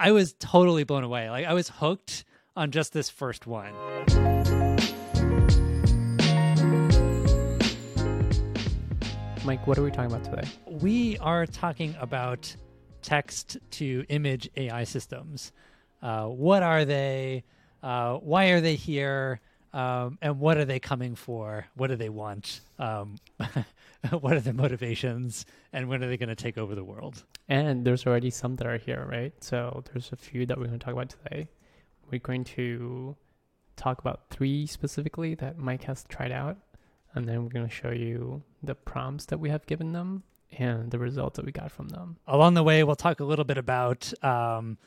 I 0.00 0.12
was 0.12 0.34
totally 0.38 0.84
blown 0.84 1.02
away. 1.02 1.28
Like 1.28 1.44
I 1.44 1.54
was 1.54 1.68
hooked 1.68 2.24
on 2.54 2.70
just 2.70 2.92
this 2.92 3.10
first 3.10 3.48
one. 3.48 3.72
Mike, 9.44 9.66
what 9.66 9.76
are 9.76 9.82
we 9.82 9.90
talking 9.90 10.12
about 10.12 10.22
today? 10.22 10.46
We 10.66 11.18
are 11.18 11.46
talking 11.46 11.96
about 12.00 12.54
text 13.02 13.56
to 13.72 14.04
image 14.08 14.48
AI 14.56 14.84
systems. 14.84 15.52
Uh, 16.00 16.26
what 16.26 16.62
are 16.62 16.84
they? 16.84 17.42
Uh, 17.82 18.18
why 18.18 18.50
are 18.50 18.60
they 18.60 18.76
here? 18.76 19.40
Um, 19.72 20.18
and 20.22 20.40
what 20.40 20.56
are 20.56 20.64
they 20.64 20.80
coming 20.80 21.14
for? 21.14 21.66
What 21.74 21.88
do 21.88 21.96
they 21.96 22.08
want? 22.08 22.60
Um, 22.78 23.16
what 24.20 24.34
are 24.34 24.40
their 24.40 24.54
motivations? 24.54 25.44
And 25.72 25.88
when 25.88 26.02
are 26.02 26.08
they 26.08 26.16
going 26.16 26.30
to 26.30 26.34
take 26.34 26.56
over 26.56 26.74
the 26.74 26.84
world? 26.84 27.24
And 27.48 27.84
there's 27.84 28.06
already 28.06 28.30
some 28.30 28.56
that 28.56 28.66
are 28.66 28.78
here, 28.78 29.06
right? 29.10 29.32
So 29.42 29.84
there's 29.92 30.10
a 30.12 30.16
few 30.16 30.46
that 30.46 30.58
we're 30.58 30.66
going 30.66 30.78
to 30.78 30.84
talk 30.84 30.94
about 30.94 31.10
today. 31.10 31.48
We're 32.10 32.20
going 32.20 32.44
to 32.44 33.16
talk 33.76 33.98
about 34.00 34.22
three 34.30 34.66
specifically 34.66 35.34
that 35.36 35.58
Mike 35.58 35.84
has 35.84 36.04
tried 36.08 36.32
out 36.32 36.56
and 37.14 37.28
then 37.28 37.42
we're 37.42 37.50
going 37.50 37.66
to 37.66 37.74
show 37.74 37.90
you 37.90 38.42
the 38.62 38.74
prompts 38.74 39.26
that 39.26 39.38
we 39.38 39.50
have 39.50 39.66
given 39.66 39.92
them 39.92 40.22
and 40.58 40.90
the 40.90 40.98
results 40.98 41.36
that 41.36 41.44
we 41.44 41.52
got 41.52 41.70
from 41.70 41.88
them. 41.88 42.16
Along 42.26 42.54
the 42.54 42.62
way, 42.62 42.84
we'll 42.84 42.96
talk 42.96 43.20
a 43.20 43.24
little 43.24 43.44
bit 43.44 43.58
about 43.58 44.12
um, 44.24 44.78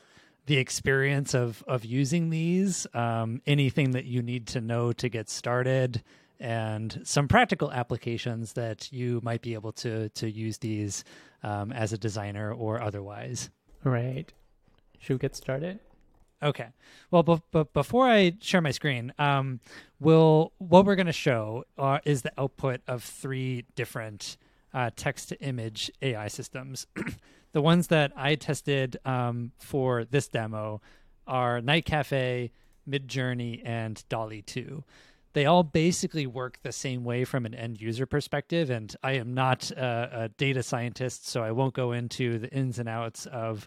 the 0.46 0.58
experience 0.58 1.34
of 1.34 1.62
of 1.66 1.84
using 1.84 2.30
these, 2.30 2.86
um, 2.94 3.40
anything 3.46 3.92
that 3.92 4.04
you 4.04 4.22
need 4.22 4.46
to 4.48 4.60
know 4.60 4.92
to 4.92 5.08
get 5.08 5.28
started, 5.28 6.02
and 6.40 7.00
some 7.04 7.28
practical 7.28 7.70
applications 7.70 8.54
that 8.54 8.92
you 8.92 9.20
might 9.22 9.42
be 9.42 9.54
able 9.54 9.72
to 9.72 10.08
to 10.10 10.30
use 10.30 10.58
these 10.58 11.04
um, 11.42 11.72
as 11.72 11.92
a 11.92 11.98
designer 11.98 12.52
or 12.52 12.80
otherwise. 12.80 13.50
Right. 13.84 14.32
Should 14.98 15.14
we 15.14 15.18
get 15.18 15.34
started? 15.34 15.80
Okay. 16.42 16.68
Well, 17.10 17.22
but 17.22 17.50
be- 17.52 17.70
before 17.72 18.08
I 18.08 18.32
share 18.40 18.60
my 18.60 18.72
screen, 18.72 19.12
um, 19.18 19.60
we'll 20.00 20.52
what 20.58 20.84
we're 20.84 20.96
going 20.96 21.06
to 21.06 21.12
show 21.12 21.64
are, 21.78 22.00
is 22.04 22.22
the 22.22 22.32
output 22.36 22.80
of 22.88 23.04
three 23.04 23.64
different 23.76 24.36
uh, 24.74 24.90
text 24.96 25.28
to 25.28 25.40
image 25.40 25.90
AI 26.00 26.28
systems. 26.28 26.86
the 27.52 27.62
ones 27.62 27.88
that 27.88 28.12
I 28.16 28.34
tested 28.34 28.98
um, 29.04 29.52
for 29.58 30.04
this 30.04 30.28
demo 30.28 30.80
are 31.26 31.60
NightCafe, 31.60 32.50
Midjourney, 32.88 33.62
and 33.64 34.02
DALL-E 34.08 34.42
2. 34.42 34.82
They 35.34 35.46
all 35.46 35.62
basically 35.62 36.26
work 36.26 36.58
the 36.62 36.72
same 36.72 37.04
way 37.04 37.24
from 37.24 37.46
an 37.46 37.54
end 37.54 37.80
user 37.80 38.04
perspective, 38.04 38.68
and 38.68 38.94
I 39.02 39.12
am 39.12 39.32
not 39.32 39.70
a, 39.70 40.24
a 40.24 40.28
data 40.28 40.62
scientist, 40.62 41.26
so 41.26 41.42
I 41.42 41.52
won't 41.52 41.74
go 41.74 41.92
into 41.92 42.38
the 42.38 42.50
ins 42.50 42.78
and 42.78 42.88
outs 42.88 43.26
of 43.26 43.66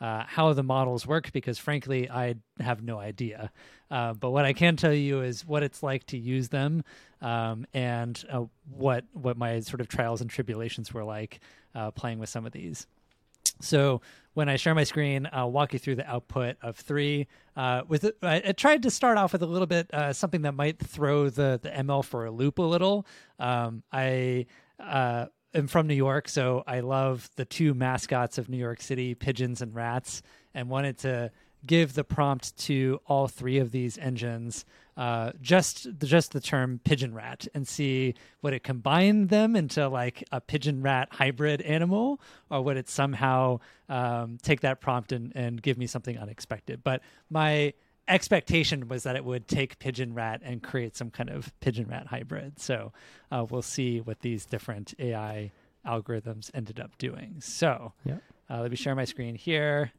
uh, 0.00 0.24
how 0.26 0.52
the 0.52 0.62
models 0.62 1.06
work 1.06 1.32
because 1.32 1.58
frankly 1.58 2.10
i 2.10 2.34
have 2.60 2.82
no 2.82 2.98
idea 2.98 3.50
uh, 3.90 4.12
but 4.12 4.30
what 4.30 4.44
i 4.44 4.52
can 4.52 4.76
tell 4.76 4.92
you 4.92 5.22
is 5.22 5.46
what 5.46 5.62
it's 5.62 5.82
like 5.82 6.04
to 6.04 6.18
use 6.18 6.50
them 6.50 6.84
um, 7.22 7.66
and 7.72 8.24
uh, 8.30 8.44
what 8.70 9.04
what 9.14 9.38
my 9.38 9.60
sort 9.60 9.80
of 9.80 9.88
trials 9.88 10.20
and 10.20 10.28
tribulations 10.28 10.92
were 10.92 11.04
like 11.04 11.40
uh, 11.74 11.90
playing 11.90 12.18
with 12.18 12.28
some 12.28 12.44
of 12.44 12.52
these 12.52 12.86
so 13.60 14.00
when 14.34 14.50
I 14.50 14.56
share 14.56 14.74
my 14.74 14.84
screen, 14.84 15.26
I'll 15.32 15.50
walk 15.50 15.72
you 15.72 15.78
through 15.78 15.94
the 15.94 16.06
output 16.06 16.56
of 16.60 16.76
three. 16.76 17.26
Uh, 17.56 17.82
with 17.88 18.10
I, 18.22 18.40
tried 18.52 18.82
to 18.82 18.90
start 18.90 19.16
off 19.16 19.32
with 19.32 19.42
a 19.42 19.46
little 19.46 19.66
bit 19.66 19.92
uh, 19.94 20.12
something 20.12 20.42
that 20.42 20.52
might 20.52 20.78
throw 20.78 21.30
the 21.30 21.58
the 21.62 21.70
ML 21.70 22.04
for 22.04 22.26
a 22.26 22.30
loop 22.30 22.58
a 22.58 22.62
little. 22.62 23.06
Um, 23.38 23.82
I 23.90 24.44
uh, 24.78 25.26
am 25.54 25.68
from 25.68 25.86
New 25.86 25.94
York, 25.94 26.28
so 26.28 26.62
I 26.66 26.80
love 26.80 27.30
the 27.36 27.46
two 27.46 27.72
mascots 27.72 28.36
of 28.36 28.50
New 28.50 28.58
York 28.58 28.82
City, 28.82 29.14
pigeons 29.14 29.62
and 29.62 29.74
rats, 29.74 30.20
and 30.52 30.68
wanted 30.68 30.98
to 30.98 31.30
give 31.66 31.94
the 31.94 32.04
prompt 32.04 32.56
to 32.56 33.00
all 33.06 33.28
three 33.28 33.58
of 33.58 33.70
these 33.70 33.98
engines 33.98 34.64
uh, 34.96 35.32
just 35.42 35.88
just 35.98 36.32
the 36.32 36.40
term 36.40 36.80
pigeon 36.84 37.14
rat 37.14 37.46
and 37.54 37.68
see 37.68 38.14
would 38.42 38.54
it 38.54 38.62
combine 38.62 39.26
them 39.26 39.54
into 39.54 39.86
like 39.88 40.24
a 40.32 40.40
pigeon 40.40 40.82
rat 40.82 41.08
hybrid 41.10 41.60
animal 41.62 42.20
or 42.50 42.62
would 42.62 42.76
it 42.76 42.88
somehow 42.88 43.58
um, 43.88 44.38
take 44.42 44.60
that 44.60 44.80
prompt 44.80 45.12
and, 45.12 45.32
and 45.34 45.60
give 45.60 45.76
me 45.76 45.86
something 45.86 46.18
unexpected 46.18 46.82
but 46.82 47.02
my 47.28 47.72
expectation 48.08 48.88
was 48.88 49.02
that 49.02 49.16
it 49.16 49.24
would 49.24 49.48
take 49.48 49.78
pigeon 49.78 50.14
rat 50.14 50.40
and 50.44 50.62
create 50.62 50.96
some 50.96 51.10
kind 51.10 51.30
of 51.30 51.52
pigeon 51.60 51.86
rat 51.88 52.06
hybrid. 52.06 52.58
So 52.60 52.92
uh, 53.30 53.44
we'll 53.48 53.62
see 53.62 54.00
what 54.00 54.20
these 54.20 54.46
different 54.46 54.94
AI 54.98 55.50
algorithms 55.86 56.50
ended 56.54 56.80
up 56.80 56.96
doing. 56.98 57.36
So 57.40 57.92
yeah. 58.04 58.18
uh, 58.50 58.60
let 58.60 58.70
me 58.70 58.76
share 58.76 58.94
my 58.94 59.04
screen 59.04 59.34
here. 59.34 59.92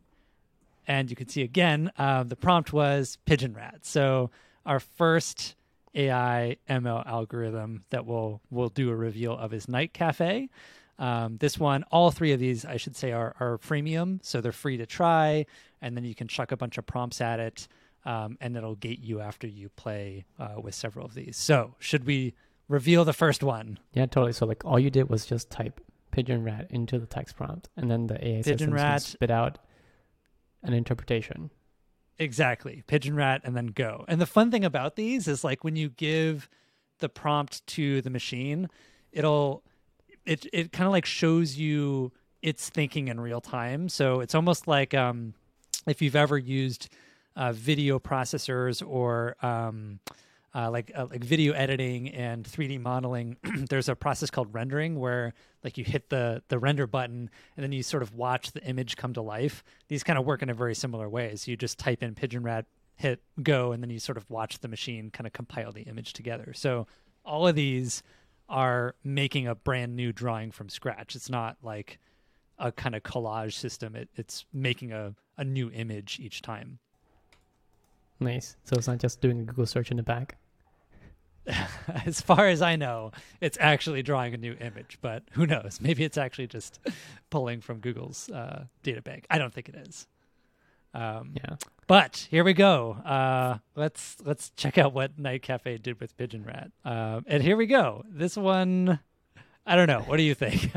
And 0.88 1.10
you 1.10 1.16
can 1.16 1.28
see 1.28 1.42
again, 1.42 1.92
uh, 1.98 2.24
the 2.24 2.36
prompt 2.36 2.72
was 2.74 3.18
pigeon 3.26 3.54
rat. 3.54 3.80
So 3.82 4.32
our 4.66 4.80
first 4.80 5.56
AI 5.94 6.58
ML 6.70 7.06
algorithm 7.06 7.84
that 7.90 8.06
we'll, 8.06 8.42
we'll 8.50 8.70
do 8.70 8.90
a 8.90 8.96
reveal 8.96 9.38
of 9.38 9.54
is 9.54 9.66
NightCafe. 9.66 10.50
Um, 11.00 11.38
this 11.38 11.60
one, 11.60 11.84
all 11.92 12.10
three 12.10 12.32
of 12.32 12.40
these, 12.40 12.66
I 12.66 12.78
should 12.78 12.96
say, 12.96 13.12
are, 13.12 13.36
are 13.40 13.60
freemium, 13.60 14.20
so 14.24 14.42
they're 14.42 14.52
free 14.52 14.78
to 14.78 14.88
try, 14.88 15.46
and 15.80 15.96
then 15.96 16.04
you 16.04 16.16
can 16.16 16.28
chuck 16.28 16.52
a 16.52 16.58
bunch 16.58 16.80
of 16.80 16.88
prompts 16.88 17.22
at 17.22 17.40
it 17.40 17.68
um, 18.08 18.38
and 18.40 18.56
it'll 18.56 18.76
gate 18.76 19.04
you 19.04 19.20
after 19.20 19.48
you 19.48 19.70
play 19.70 20.26
uh, 20.40 20.56
with 20.62 20.74
several 20.74 21.06
of 21.06 21.14
these. 21.14 21.36
So, 21.36 21.76
should 21.78 22.06
we 22.06 22.34
reveal 22.70 23.04
the 23.04 23.14
first 23.14 23.44
one? 23.44 23.80
Yeah, 23.94 24.06
totally. 24.06 24.32
So, 24.32 24.46
like, 24.46 24.64
all 24.64 24.80
you 24.80 24.90
did 24.90 25.10
was 25.10 25.26
just 25.26 25.50
type 25.50 25.82
pigeon 26.12 26.44
rat 26.44 26.68
into 26.70 27.00
the 27.00 27.06
text 27.06 27.36
prompt, 27.36 27.70
and 27.76 27.92
then 27.92 28.08
the 28.08 28.26
AI 28.26 28.42
pigeon 28.42 28.74
rat 28.74 29.02
spit 29.02 29.30
out 29.30 29.60
an 30.64 30.74
interpretation. 30.74 31.52
Exactly, 32.20 32.84
pigeon 32.88 33.16
rat, 33.16 33.42
and 33.44 33.56
then 33.56 33.68
go. 33.68 34.04
And 34.08 34.20
the 34.20 34.26
fun 34.26 34.50
thing 34.50 34.66
about 34.66 34.96
these 34.96 35.28
is 35.28 35.44
like 35.44 35.64
when 35.64 35.76
you 35.76 35.90
give 35.90 36.50
the 37.00 37.10
prompt 37.10 37.66
to 37.68 38.02
the 38.02 38.10
machine, 38.10 38.70
it'll 39.12 39.64
it 40.26 40.48
it 40.52 40.72
kind 40.72 40.88
of 40.88 40.92
like 40.92 41.06
shows 41.06 41.58
you 41.58 42.12
its 42.42 42.70
thinking 42.70 43.08
in 43.08 43.20
real 43.20 43.42
time. 43.42 43.90
So 43.90 44.20
it's 44.20 44.36
almost 44.36 44.68
like 44.68 44.94
um, 44.94 45.34
if 45.86 46.02
you've 46.02 46.16
ever 46.16 46.38
used 46.38 46.90
uh, 47.36 47.52
video 47.52 48.00
processors 48.00 48.86
or 48.86 49.36
um, 49.42 50.00
uh, 50.56 50.72
like 50.72 50.92
uh, 50.96 51.06
like 51.10 51.24
video 51.24 51.54
editing 51.54 52.10
and 52.10 52.46
3D 52.46 52.80
modeling, 52.82 53.38
there's 53.70 53.90
a 53.90 53.96
process 53.96 54.30
called 54.30 54.54
rendering 54.54 55.00
where 55.00 55.34
like 55.64 55.78
you 55.78 55.84
hit 55.84 56.10
the 56.10 56.42
the 56.48 56.58
render 56.58 56.88
button 56.88 57.30
and 57.56 57.64
then 57.64 57.72
you 57.72 57.84
sort 57.84 58.04
of 58.04 58.14
watch 58.14 58.52
the 58.52 58.64
image 58.64 58.96
come 58.96 59.14
to 59.14 59.22
life. 59.22 59.64
These 59.88 60.04
kind 60.04 60.18
of 60.18 60.26
work 60.26 60.42
in 60.42 60.50
a 60.50 60.54
very 60.54 60.76
similar 60.76 61.10
way. 61.10 61.36
So 61.36 61.52
you 61.52 61.58
just 61.58 61.78
type 61.78 62.02
in 62.02 62.16
pigeon 62.16 62.44
rat, 62.44 62.66
hit 62.96 63.22
go, 63.44 63.72
and 63.72 63.84
then 63.84 63.90
you 63.90 64.00
sort 64.00 64.18
of 64.18 64.30
watch 64.30 64.60
the 64.60 64.68
machine 64.68 65.12
kind 65.12 65.28
of 65.28 65.34
compile 65.34 65.72
the 65.72 65.84
image 65.84 66.14
together. 66.14 66.54
So 66.56 66.88
all 67.26 67.48
of 67.48 67.56
these 67.56 68.02
are 68.50 68.96
making 69.04 69.48
a 69.48 69.56
brand 69.56 69.96
new 69.96 70.12
drawing 70.14 70.52
from 70.52 70.70
scratch. 70.70 71.16
It's 71.16 71.30
not 71.30 71.58
like 71.62 72.00
a 72.58 72.72
kind 72.72 72.96
of 72.96 73.04
collage 73.04 73.54
system. 73.54 73.96
It, 73.96 74.10
it's 74.16 74.46
making 74.54 74.92
a, 74.92 75.14
a 75.38 75.44
new 75.44 75.70
image 75.72 76.20
each 76.22 76.42
time. 76.42 76.80
Nice. 78.20 78.56
So 78.64 78.76
it's 78.78 78.88
not 78.88 78.98
just 79.00 79.22
doing 79.22 79.42
a 79.42 79.44
Google 79.44 79.66
search 79.66 79.92
in 79.92 79.98
the 79.98 80.04
back. 80.04 80.38
as 82.06 82.20
far 82.22 82.48
as 82.48 82.62
I 82.62 82.76
know, 82.76 83.12
it's 83.42 83.58
actually 83.62 84.04
drawing 84.04 84.34
a 84.34 84.38
new 84.38 84.56
image, 84.60 84.98
but 85.02 85.24
who 85.32 85.46
knows? 85.46 85.80
Maybe 85.82 86.04
it's 86.04 86.18
actually 86.18 86.48
just 86.48 86.80
pulling 87.30 87.62
from 87.62 87.80
Google's 87.80 88.30
uh, 88.30 88.66
data 88.84 89.02
bank. 89.02 89.26
I 89.30 89.38
don't 89.38 89.54
think 89.54 89.70
it 89.70 89.76
is. 89.76 90.08
Um, 90.94 91.34
yeah. 91.36 91.56
But 91.86 92.28
here 92.30 92.44
we 92.44 92.54
go. 92.54 92.94
Uh, 92.94 93.60
let's 93.76 94.18
let's 94.26 94.50
check 94.52 94.78
out 94.78 94.94
what 94.94 95.18
NightCafe 95.22 95.82
did 95.82 96.00
with 96.00 96.18
Pigeon 96.18 96.44
Rat. 96.44 96.72
Um, 96.84 97.24
and 97.28 97.44
here 97.44 97.56
we 97.56 97.66
go. 97.66 98.04
This 98.10 98.36
one, 98.36 99.00
I 99.66 99.76
don't 99.76 99.88
know. 99.88 100.00
What 100.00 100.18
do 100.18 100.24
you 100.24 100.34
think? 100.34 100.72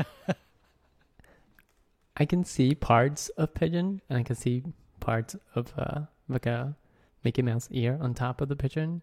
I 2.15 2.25
can 2.25 2.45
see 2.45 2.75
parts 2.75 3.29
of 3.29 3.53
pigeon, 3.53 4.01
and 4.09 4.19
I 4.19 4.23
can 4.23 4.35
see 4.35 4.63
parts 4.99 5.35
of 5.55 5.73
uh, 5.77 6.01
like 6.29 6.45
a 6.45 6.75
Mickey 7.23 7.41
Mouse 7.41 7.67
ear 7.71 7.97
on 8.01 8.13
top 8.13 8.41
of 8.41 8.49
the 8.49 8.55
pigeon. 8.55 9.01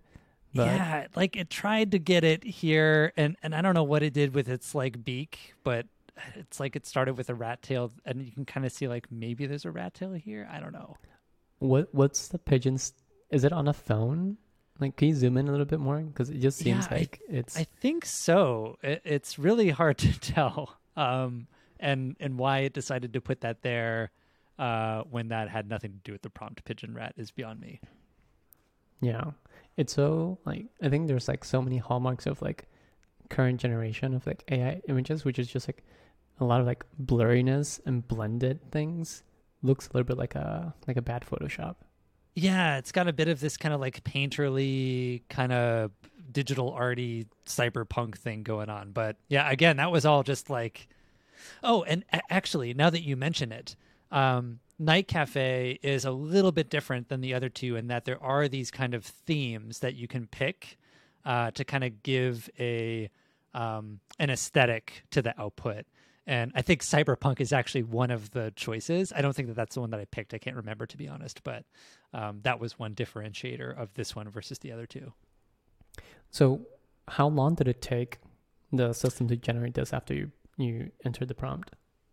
But... 0.55 0.67
Yeah, 0.67 1.07
like 1.15 1.37
it 1.37 1.51
tried 1.51 1.93
to 1.93 1.99
get 1.99 2.25
it 2.25 2.43
here, 2.43 3.13
and 3.17 3.37
and 3.43 3.55
I 3.55 3.61
don't 3.61 3.75
know 3.75 3.85
what 3.85 4.03
it 4.03 4.13
did 4.13 4.35
with 4.35 4.49
its 4.49 4.75
like 4.75 5.05
beak, 5.05 5.55
but 5.63 5.87
it's 6.35 6.59
like 6.59 6.77
it 6.77 6.87
started 6.87 7.17
with 7.17 7.29
a 7.29 7.35
rat 7.35 7.63
tail, 7.63 7.93
and 8.05 8.25
you 8.25 8.33
can 8.33 8.45
kind 8.45 8.65
of 8.65 8.73
see 8.73 8.89
like 8.89 9.11
maybe 9.11 9.47
there's 9.47 9.65
a 9.65 9.71
rat 9.71 9.95
tail 9.95 10.13
here. 10.13 10.49
I 10.51 10.61
don't 10.61 10.73
know. 10.73 10.97
What 11.59 11.89
what's 11.93 12.29
the 12.29 12.39
pigeon's? 12.39 12.95
Is 13.31 13.45
it 13.45 13.53
on 13.53 13.69
a 13.69 13.75
phone? 13.75 14.39
Like, 14.81 14.97
can 14.97 15.09
you 15.09 15.15
zoom 15.15 15.37
in 15.37 15.49
a 15.49 15.51
little 15.51 15.67
bit 15.67 15.81
more? 15.81 15.99
Because 15.99 16.31
it 16.31 16.39
just 16.39 16.59
seems 16.59 16.87
yeah, 16.91 16.99
like 16.99 17.21
I, 17.29 17.35
it's. 17.35 17.59
I 17.59 17.65
think 17.81 18.07
so. 18.07 18.79
It, 18.83 19.03
it's 19.05 19.39
really 19.39 19.71
hard 19.71 19.99
to 19.99 20.19
tell, 20.21 20.77
um, 20.97 21.47
and 21.79 22.17
and 22.21 22.39
why 22.39 22.61
it 22.61 22.73
decided 22.73 23.13
to 23.13 23.21
put 23.21 23.43
that 23.43 23.63
there 23.63 24.13
uh, 24.59 25.03
when 25.11 25.29
that 25.29 25.49
had 25.49 25.69
nothing 25.69 25.93
to 25.93 25.99
do 25.99 26.13
with 26.13 26.23
the 26.23 26.31
prompt 26.31 26.65
pigeon 26.65 26.95
rat 26.95 27.15
is 27.17 27.31
beyond 27.31 27.61
me. 27.61 27.81
Yeah. 29.01 29.33
It's 29.77 29.93
so 29.93 30.39
like 30.45 30.67
I 30.83 30.89
think 30.89 31.07
there's 31.09 31.29
like 31.29 31.45
so 31.45 31.63
many 31.63 31.79
hallmarks 31.79 32.27
of 32.27 32.43
like 32.43 32.67
current 33.31 33.61
generation 33.61 34.15
of 34.15 34.27
like 34.27 34.45
AI 34.51 34.81
images, 34.89 35.25
which 35.25 35.39
is 35.39 35.49
just 35.49 35.69
like 35.69 35.85
a 36.41 36.45
lot 36.45 36.61
of 36.61 36.67
like 36.67 36.85
blurriness 37.03 37.81
and 37.87 38.07
blended 38.07 38.71
things. 38.71 39.23
looks 39.63 39.89
a 39.89 39.93
little 39.93 40.07
bit 40.07 40.19
like 40.19 40.35
a 40.35 40.75
like 40.87 40.97
a 40.97 41.03
bad 41.03 41.25
Photoshop. 41.25 41.77
Yeah, 42.35 42.79
it's 42.79 42.93
got 42.93 43.09
a 43.09 43.13
bit 43.13 43.29
of 43.29 43.41
this 43.41 43.57
kind 43.57 43.75
of 43.75 43.81
like 43.81 44.03
painterly 44.05 45.23
kind 45.29 45.53
of 45.53 45.91
digital 46.31 46.71
arty 46.71 47.27
cyberpunk 47.47 48.17
thing 48.17 48.43
going 48.43 48.69
on. 48.69 48.93
But 48.93 49.17
yeah, 49.29 49.51
again, 49.51 49.79
that 49.79 49.91
was 49.91 50.05
all 50.05 50.23
just 50.23 50.51
like 50.51 50.89
Oh, 51.63 51.83
and 51.85 52.05
actually, 52.31 52.75
now 52.75 52.91
that 52.91 53.03
you 53.03 53.17
mention 53.17 53.53
it, 53.53 53.77
um, 54.11 54.61
NightCafe 54.81 55.79
is 55.83 56.05
a 56.05 56.11
little 56.11 56.53
bit 56.53 56.71
different 56.71 57.09
than 57.09 57.21
the 57.21 57.35
other 57.35 57.49
two 57.49 57.77
in 57.77 57.89
that 57.89 58.05
there 58.05 58.23
are 58.23 58.49
these 58.49 58.71
kind 58.71 58.95
of 58.95 59.05
themes 59.05 59.81
that 59.81 59.95
you 59.95 60.07
can 60.07 60.27
pick 60.27 60.79
uh, 61.25 61.51
to 61.53 61.65
kind 61.65 61.85
of 61.85 62.03
give 62.03 62.49
a 62.59 63.11
um, 63.55 64.01
an 64.19 64.31
aesthetic 64.31 65.05
to 65.11 65.23
the 65.23 65.39
output. 65.41 65.85
And 66.27 66.53
I 66.55 66.63
think 66.63 66.83
cyberpunk 66.83 67.41
is 67.41 67.53
actually 67.53 67.85
one 67.85 68.11
of 68.11 68.31
the 68.31 68.53
choices. 68.55 69.13
I 69.17 69.23
don't 69.23 69.35
think 69.35 69.49
that 69.49 69.55
that's 69.55 69.75
the 69.75 69.81
one 69.81 69.91
that 69.91 70.01
I 70.01 70.05
picked. 70.05 70.35
I 70.35 70.39
can't 70.39 70.57
remember 70.57 70.87
to 70.87 70.97
be 70.97 71.09
honest, 71.09 71.43
but 71.43 71.65
um, 72.13 72.41
that 72.43 72.61
was 72.61 72.79
one 72.79 72.95
differentiator 72.95 73.77
of 73.77 73.95
this 73.95 74.15
one 74.15 74.29
versus 74.29 74.59
the 74.59 74.71
other 74.71 74.87
two. 74.87 75.13
So, 76.31 76.61
how 77.09 77.29
long 77.29 77.55
did 77.55 77.67
it 77.67 77.81
take 77.81 78.19
the 78.71 78.93
system 78.93 79.29
to 79.29 79.37
generate 79.37 79.75
this 79.75 79.93
after 79.93 80.15
you 80.15 80.31
you 80.59 80.91
entered 81.05 81.29
the 81.29 81.35
prompt? 81.35 81.71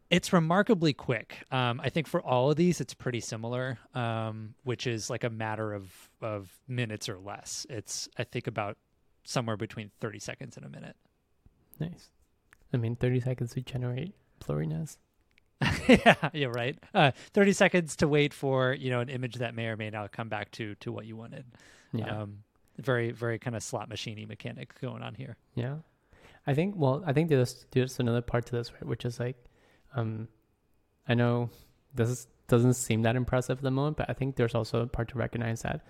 It's 0.10 0.32
remarkably 0.32 0.94
quick. 0.94 1.44
Um, 1.52 1.82
I 1.84 1.90
think 1.90 2.08
for 2.08 2.22
all 2.22 2.52
of 2.52 2.58
these, 2.58 2.80
it's 2.80 2.94
pretty 2.94 3.20
similar, 3.20 3.80
um, 3.96 4.54
which 4.64 4.86
is 4.86 5.10
like 5.10 5.24
a 5.24 5.30
matter 5.30 5.74
of 5.74 5.92
of 6.22 6.52
minutes 6.68 7.10
or 7.10 7.18
less. 7.18 7.66
It's 7.70 8.08
I 8.18 8.24
think 8.24 8.48
about 8.48 8.78
somewhere 9.24 9.58
between 9.58 9.90
thirty 10.00 10.20
seconds 10.20 10.58
and 10.58 10.66
a 10.66 10.70
minute. 10.70 10.96
Nice. 11.80 12.10
I 12.74 12.78
mean, 12.78 12.96
30 12.96 13.22
seconds 13.22 13.54
to 13.54 13.62
generate 13.62 14.14
blurriness. 14.42 14.98
yeah, 15.88 16.16
you're 16.34 16.52
right. 16.52 16.78
Uh, 16.94 17.12
Thirty 17.34 17.54
seconds 17.54 17.96
to 17.98 18.08
wait 18.08 18.34
for 18.34 18.74
you 18.74 18.90
know 18.90 19.00
an 19.00 19.10
image 19.10 19.36
that 19.36 19.56
may 19.56 19.68
or 19.68 19.78
may 19.78 19.90
not 19.90 20.12
come 20.12 20.28
back 20.28 20.52
to 20.52 20.76
to 20.76 20.92
what 20.92 21.06
you 21.06 21.16
wanted. 21.16 21.46
Yeah. 21.94 22.24
Um, 22.24 22.40
very 22.78 23.12
very 23.12 23.40
kind 23.40 23.56
of 23.56 23.64
slot 23.64 23.90
machiney 23.90 24.28
mechanic 24.28 24.80
going 24.82 25.02
on 25.02 25.16
here. 25.16 25.38
Yeah. 25.56 25.78
I 26.46 26.54
think 26.54 26.76
well, 26.76 27.02
I 27.06 27.14
think 27.14 27.30
there's 27.30 27.66
there's 27.72 28.00
another 28.00 28.22
part 28.22 28.46
to 28.48 28.52
this, 28.52 28.74
right? 28.74 28.84
Which 28.84 29.06
is 29.06 29.18
like 29.18 29.38
um 29.96 30.28
I 31.08 31.14
know 31.14 31.50
this 31.94 32.10
is, 32.10 32.28
doesn't 32.48 32.74
seem 32.74 33.04
that 33.04 33.16
impressive 33.16 33.60
at 33.60 33.64
the 33.64 33.72
moment, 33.72 33.98
but 33.98 34.10
I 34.10 34.14
think 34.14 34.36
there's 34.36 34.56
also 34.56 34.82
a 34.82 34.88
part 34.88 35.10
to 35.10 35.18
recognize 35.18 35.62
that 35.62 35.86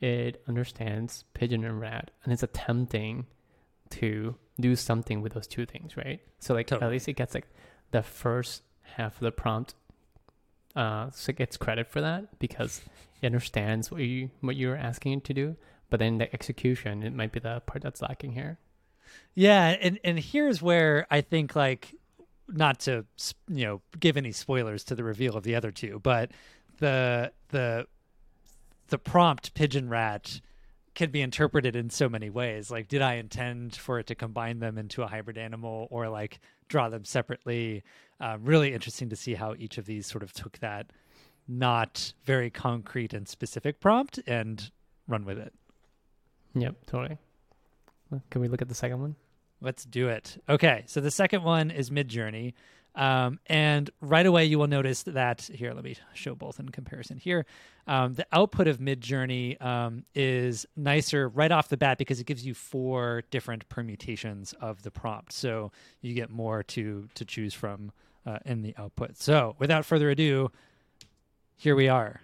it 0.00 0.42
understands 0.48 1.24
pigeon 1.34 1.64
and 1.64 1.80
rat 1.80 2.10
and 2.24 2.32
it's 2.32 2.42
attempting 2.42 3.26
to 3.90 4.34
do 4.60 4.74
something 4.74 5.20
with 5.20 5.34
those 5.34 5.46
two 5.46 5.66
things, 5.66 5.96
right? 5.96 6.20
So 6.38 6.54
like 6.54 6.66
Totally. 6.68 6.86
at 6.86 6.92
least 6.92 7.08
it 7.08 7.14
gets 7.14 7.34
like 7.34 7.46
the 7.90 8.02
first 8.02 8.62
half 8.82 9.14
of 9.14 9.20
the 9.20 9.32
prompt 9.32 9.74
uh 10.74 11.10
so 11.12 11.30
it 11.30 11.36
gets 11.36 11.56
credit 11.56 11.86
for 11.86 12.00
that 12.00 12.38
because 12.38 12.80
it 13.20 13.26
understands 13.26 13.90
what 13.90 14.00
you 14.00 14.30
what 14.40 14.56
you're 14.56 14.76
asking 14.76 15.12
it 15.12 15.24
to 15.24 15.34
do. 15.34 15.56
But 15.90 16.00
then 16.00 16.16
the 16.18 16.32
execution, 16.32 17.02
it 17.02 17.12
might 17.12 17.32
be 17.32 17.40
the 17.40 17.60
part 17.66 17.82
that's 17.82 18.00
lacking 18.00 18.32
here. 18.32 18.58
Yeah, 19.34 19.76
and 19.80 19.98
and 20.02 20.18
here's 20.18 20.62
where 20.62 21.06
I 21.10 21.20
think 21.20 21.54
like 21.54 21.94
not 22.52 22.80
to 22.80 23.04
you 23.48 23.64
know 23.64 23.82
give 23.98 24.16
any 24.16 24.32
spoilers 24.32 24.84
to 24.84 24.94
the 24.94 25.04
reveal 25.04 25.36
of 25.36 25.44
the 25.44 25.54
other 25.54 25.70
two, 25.70 26.00
but 26.02 26.30
the 26.78 27.32
the 27.48 27.86
the 28.88 28.98
prompt 28.98 29.54
pigeon 29.54 29.88
rat 29.88 30.40
can 30.94 31.10
be 31.10 31.22
interpreted 31.22 31.74
in 31.74 31.88
so 31.88 32.08
many 32.08 32.28
ways. 32.28 32.70
Like, 32.70 32.86
did 32.88 33.00
I 33.00 33.14
intend 33.14 33.74
for 33.74 33.98
it 33.98 34.06
to 34.08 34.14
combine 34.14 34.58
them 34.58 34.76
into 34.76 35.02
a 35.02 35.06
hybrid 35.06 35.38
animal, 35.38 35.88
or 35.90 36.08
like 36.08 36.40
draw 36.68 36.88
them 36.88 37.04
separately? 37.04 37.82
Uh, 38.20 38.36
really 38.40 38.74
interesting 38.74 39.08
to 39.08 39.16
see 39.16 39.34
how 39.34 39.54
each 39.58 39.78
of 39.78 39.86
these 39.86 40.06
sort 40.06 40.22
of 40.22 40.32
took 40.32 40.58
that 40.58 40.90
not 41.48 42.12
very 42.24 42.50
concrete 42.50 43.12
and 43.12 43.26
specific 43.26 43.80
prompt 43.80 44.20
and 44.26 44.70
run 45.08 45.24
with 45.24 45.38
it. 45.38 45.52
Yep, 46.54 46.86
totally. 46.86 47.18
Can 48.30 48.40
we 48.40 48.48
look 48.48 48.62
at 48.62 48.68
the 48.68 48.74
second 48.74 49.00
one? 49.00 49.16
Let's 49.62 49.84
do 49.84 50.08
it. 50.08 50.42
Okay, 50.48 50.82
so 50.86 51.00
the 51.00 51.10
second 51.10 51.44
one 51.44 51.70
is 51.70 51.90
Midjourney. 51.90 52.54
Um, 52.94 53.38
and 53.46 53.88
right 54.00 54.26
away, 54.26 54.44
you 54.44 54.58
will 54.58 54.66
notice 54.66 55.04
that 55.04 55.48
here, 55.54 55.72
let 55.72 55.84
me 55.84 55.96
show 56.12 56.34
both 56.34 56.60
in 56.60 56.68
comparison 56.68 57.16
here. 57.16 57.46
Um, 57.86 58.14
the 58.14 58.26
output 58.32 58.66
of 58.66 58.78
Midjourney 58.78 59.60
um, 59.64 60.04
is 60.14 60.66
nicer 60.76 61.28
right 61.28 61.50
off 61.50 61.68
the 61.68 61.76
bat 61.76 61.96
because 61.96 62.20
it 62.20 62.26
gives 62.26 62.44
you 62.44 62.54
four 62.54 63.22
different 63.30 63.68
permutations 63.68 64.52
of 64.60 64.82
the 64.82 64.90
prompt. 64.90 65.32
So 65.32 65.72
you 66.02 66.12
get 66.12 66.28
more 66.28 66.62
to, 66.64 67.08
to 67.14 67.24
choose 67.24 67.54
from 67.54 67.92
uh, 68.26 68.38
in 68.44 68.62
the 68.62 68.74
output. 68.76 69.16
So 69.16 69.56
without 69.58 69.86
further 69.86 70.10
ado, 70.10 70.50
here 71.56 71.74
we 71.74 71.88
are. 71.88 72.20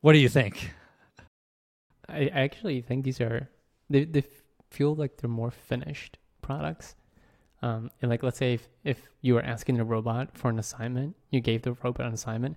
What 0.00 0.12
do 0.12 0.18
you 0.18 0.28
think? 0.28 0.72
I, 2.08 2.30
I 2.34 2.40
actually 2.42 2.82
think 2.82 3.04
these 3.04 3.20
are 3.20 3.48
they 3.88 4.04
they 4.04 4.24
feel 4.72 4.94
like 4.94 5.16
they're 5.16 5.30
more 5.30 5.50
finished 5.50 6.18
products. 6.40 6.94
Um, 7.62 7.90
and 8.00 8.10
like 8.10 8.22
let's 8.22 8.38
say 8.38 8.54
if, 8.54 8.68
if 8.82 9.08
you 9.20 9.34
were 9.34 9.42
asking 9.42 9.76
the 9.76 9.84
robot 9.84 10.36
for 10.36 10.48
an 10.48 10.58
assignment, 10.58 11.14
you 11.30 11.40
gave 11.40 11.62
the 11.62 11.74
robot 11.74 12.06
an 12.06 12.14
assignment, 12.14 12.56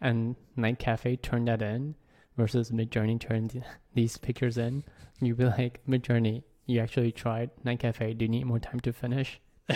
and 0.00 0.36
NightCafe 0.56 1.20
turned 1.20 1.48
that 1.48 1.62
in, 1.62 1.94
versus 2.36 2.70
Midjourney 2.70 3.20
turned 3.20 3.62
these 3.94 4.16
pictures 4.16 4.58
in, 4.58 4.84
you'd 5.20 5.38
be 5.38 5.44
like 5.44 5.80
Midjourney, 5.88 6.42
you 6.66 6.80
actually 6.80 7.12
tried 7.12 7.50
NightCafe. 7.64 8.16
Do 8.18 8.24
you 8.24 8.28
need 8.30 8.44
more 8.44 8.58
time 8.58 8.80
to 8.80 8.92
finish? 8.92 9.40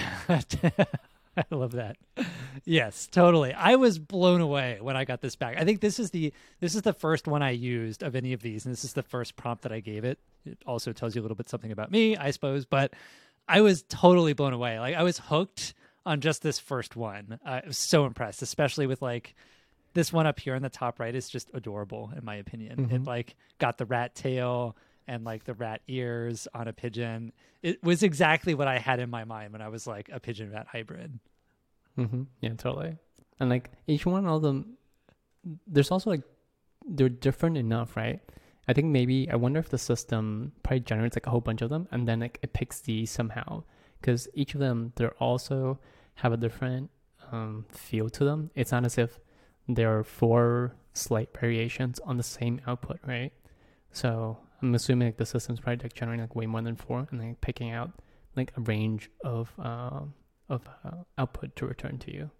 I 1.37 1.45
love 1.55 1.73
that. 1.73 1.97
Yes, 2.65 3.07
totally. 3.11 3.53
I 3.55 3.77
was 3.77 3.99
blown 3.99 4.41
away 4.41 4.79
when 4.81 4.97
I 4.97 5.05
got 5.05 5.21
this 5.21 5.37
back. 5.37 5.57
I 5.59 5.65
think 5.65 5.81
this 5.81 5.99
is 5.99 6.11
the 6.11 6.33
this 6.61 6.75
is 6.75 6.83
the 6.83 6.93
first 6.93 7.27
one 7.29 7.43
I 7.43 7.51
used 7.51 8.03
of 8.03 8.15
any 8.17 8.33
of 8.33 8.43
these, 8.43 8.65
and 8.67 8.73
this 8.73 8.85
is 8.85 8.93
the 8.95 9.03
first 9.03 9.37
prompt 9.37 9.63
that 9.63 9.73
I 9.73 9.81
gave 9.81 10.05
it. 10.05 10.19
It 10.45 10.59
also 10.67 10.93
tells 10.93 11.15
you 11.15 11.21
a 11.21 11.25
little 11.25 11.37
bit 11.37 11.49
something 11.49 11.71
about 11.73 11.91
me, 11.91 12.17
I 12.17 12.31
suppose, 12.33 12.65
but 12.65 12.93
I 13.49 13.61
was 13.61 13.83
totally 13.89 14.33
blown 14.33 14.53
away. 14.53 14.79
Like 14.81 14.97
I 14.97 15.03
was 15.03 15.19
hooked 15.19 15.75
on 16.05 16.21
just 16.21 16.43
this 16.43 16.59
first 16.59 16.97
one. 16.97 17.39
Uh, 17.47 17.61
I 17.63 17.67
was 17.67 17.79
so 17.79 18.07
impressed, 18.07 18.43
especially 18.43 18.87
with 18.87 19.01
like 19.03 19.35
this 19.95 20.13
one 20.13 20.27
up 20.27 20.39
here 20.41 20.55
in 20.55 20.63
the 20.63 20.69
top 20.71 20.99
right 21.01 21.15
is 21.15 21.29
just 21.29 21.51
adorable 21.55 22.13
in 22.17 22.25
my 22.25 22.37
opinion. 22.37 22.91
It 22.91 23.03
Mhm. 23.03 23.07
like 23.07 23.37
got 23.59 23.79
the 23.79 23.87
rat 23.87 24.15
tail 24.15 24.77
and 25.11 25.25
like 25.25 25.43
the 25.43 25.55
rat 25.55 25.83
ears 25.89 26.47
on 26.55 26.69
a 26.69 26.73
pigeon. 26.73 27.33
It 27.63 27.83
was 27.83 28.05
exactly 28.05 28.55
what 28.55 28.69
I 28.69 28.79
had 28.79 29.01
in 29.01 29.11
my 29.11 29.25
mind 29.25 29.53
when 29.53 29.61
I 29.61 29.69
was 29.69 29.85
like 29.85 30.09
a 30.13 30.21
pigeon 30.21 30.53
rat 30.53 30.69
hybrid. 30.71 31.19
Mm-hmm. 31.99 32.23
Yeah, 32.41 32.55
totally. 32.57 32.97
And 33.41 33.51
like 33.51 33.71
each 33.89 34.07
one 34.07 34.25
of 34.25 34.41
them, 34.41 34.79
there's 35.67 35.91
also 35.91 36.11
like 36.11 36.23
they're 36.87 37.09
different 37.09 37.57
enough, 37.57 37.97
right? 37.97 38.21
I 38.69 38.73
think 38.73 38.87
maybe 38.87 39.29
I 39.29 39.35
wonder 39.35 39.59
if 39.59 39.69
the 39.69 39.79
system 39.79 40.53
probably 40.63 40.81
generates 40.81 41.17
like 41.17 41.27
a 41.27 41.31
whole 41.31 41.41
bunch 41.41 41.61
of 41.61 41.71
them, 41.71 41.89
and 41.91 42.07
then 42.07 42.21
like 42.21 42.39
it 42.41 42.53
picks 42.53 42.81
these 42.81 43.11
somehow, 43.11 43.65
because 44.01 44.29
each 44.35 44.55
of 44.55 44.61
them 44.61 44.93
they're 44.95 45.19
also 45.19 45.81
have 46.15 46.33
a 46.33 46.37
different 46.37 46.89
um, 47.33 47.67
feel 47.69 48.09
to 48.11 48.25
them. 48.25 48.51
It's 48.55 48.71
not 48.71 48.85
as 48.85 48.97
if 48.97 49.19
there 49.67 49.99
are 49.99 50.05
four 50.05 50.77
slight 50.93 51.37
variations 51.37 51.99
on 52.01 52.17
the 52.17 52.23
same 52.23 52.61
output, 52.67 53.01
right? 53.05 53.33
So 53.91 54.39
I'm 54.63 54.75
assuming 54.75 55.09
like 55.09 55.17
the 55.17 55.27
system's 55.27 55.61
probably 55.61 55.83
like 55.83 55.95
generating 55.95 56.23
like 56.23 56.37
way 56.37 56.47
more 56.47 56.63
than 56.63 56.77
four, 56.77 57.07
and 57.11 57.21
then 57.21 57.37
picking 57.41 57.71
out 57.71 57.91
like 58.37 58.53
a 58.57 58.61
range 58.61 59.11
of 59.25 59.53
uh, 59.59 60.01
of 60.49 60.69
uh, 60.85 60.91
output 61.19 61.57
to 61.57 61.67
return 61.67 61.99
to 61.99 62.13
you. 62.13 62.31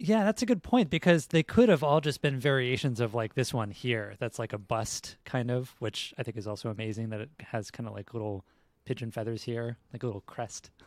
Yeah, 0.00 0.22
that's 0.22 0.42
a 0.42 0.46
good 0.46 0.62
point 0.62 0.90
because 0.90 1.26
they 1.26 1.42
could 1.42 1.68
have 1.68 1.82
all 1.82 2.00
just 2.00 2.22
been 2.22 2.38
variations 2.38 3.00
of 3.00 3.14
like 3.14 3.34
this 3.34 3.52
one 3.52 3.72
here. 3.72 4.14
That's 4.20 4.38
like 4.38 4.52
a 4.52 4.58
bust 4.58 5.16
kind 5.24 5.50
of, 5.50 5.74
which 5.80 6.14
I 6.16 6.22
think 6.22 6.36
is 6.36 6.46
also 6.46 6.70
amazing 6.70 7.08
that 7.08 7.20
it 7.20 7.30
has 7.40 7.72
kind 7.72 7.88
of 7.88 7.94
like 7.94 8.14
little 8.14 8.44
pigeon 8.84 9.10
feathers 9.10 9.42
here, 9.42 9.76
like 9.92 10.02
a 10.02 10.06
little 10.06 10.22
crest. 10.22 10.70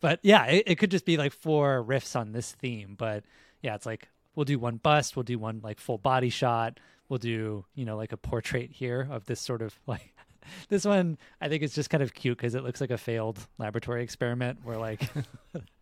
But 0.00 0.20
yeah, 0.22 0.46
it, 0.46 0.62
it 0.66 0.74
could 0.76 0.90
just 0.90 1.04
be 1.04 1.18
like 1.18 1.32
four 1.32 1.84
riffs 1.86 2.18
on 2.18 2.32
this 2.32 2.52
theme. 2.52 2.94
But 2.96 3.24
yeah, 3.60 3.74
it's 3.74 3.84
like 3.84 4.08
we'll 4.34 4.44
do 4.44 4.58
one 4.58 4.76
bust, 4.76 5.16
we'll 5.16 5.22
do 5.22 5.38
one 5.38 5.60
like 5.62 5.80
full 5.80 5.98
body 5.98 6.30
shot, 6.30 6.80
we'll 7.08 7.18
do, 7.18 7.64
you 7.74 7.84
know, 7.84 7.96
like 7.96 8.12
a 8.12 8.16
portrait 8.16 8.70
here 8.72 9.06
of 9.10 9.26
this 9.26 9.40
sort 9.40 9.60
of 9.60 9.78
like 9.86 10.14
this 10.68 10.84
one 10.84 11.18
I 11.40 11.48
think 11.48 11.62
is 11.62 11.74
just 11.74 11.90
kind 11.90 12.02
of 12.02 12.14
cute 12.14 12.38
because 12.38 12.54
it 12.54 12.62
looks 12.62 12.80
like 12.80 12.90
a 12.90 12.98
failed 12.98 13.46
laboratory 13.58 14.02
experiment 14.02 14.60
where 14.64 14.76
like 14.76 15.02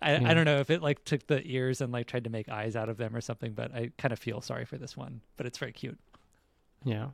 I, 0.00 0.12
Yeah. 0.12 0.16
I 0.16 0.18
hmm. 0.18 0.34
don't 0.34 0.44
know 0.44 0.58
if 0.58 0.70
it 0.70 0.82
like 0.82 1.04
took 1.04 1.26
the 1.26 1.42
ears 1.46 1.80
and 1.80 1.92
like 1.92 2.06
tried 2.06 2.24
to 2.24 2.30
make 2.30 2.48
eyes 2.48 2.76
out 2.76 2.88
of 2.88 2.96
them 2.96 3.14
or 3.14 3.20
something, 3.20 3.52
but 3.52 3.74
I 3.74 3.90
kind 3.98 4.12
of 4.12 4.18
feel 4.18 4.40
sorry 4.40 4.64
for 4.64 4.78
this 4.78 4.96
one. 4.96 5.20
But 5.36 5.46
it's 5.46 5.58
very 5.58 5.72
cute. 5.72 5.98
Yeah. 6.84 7.08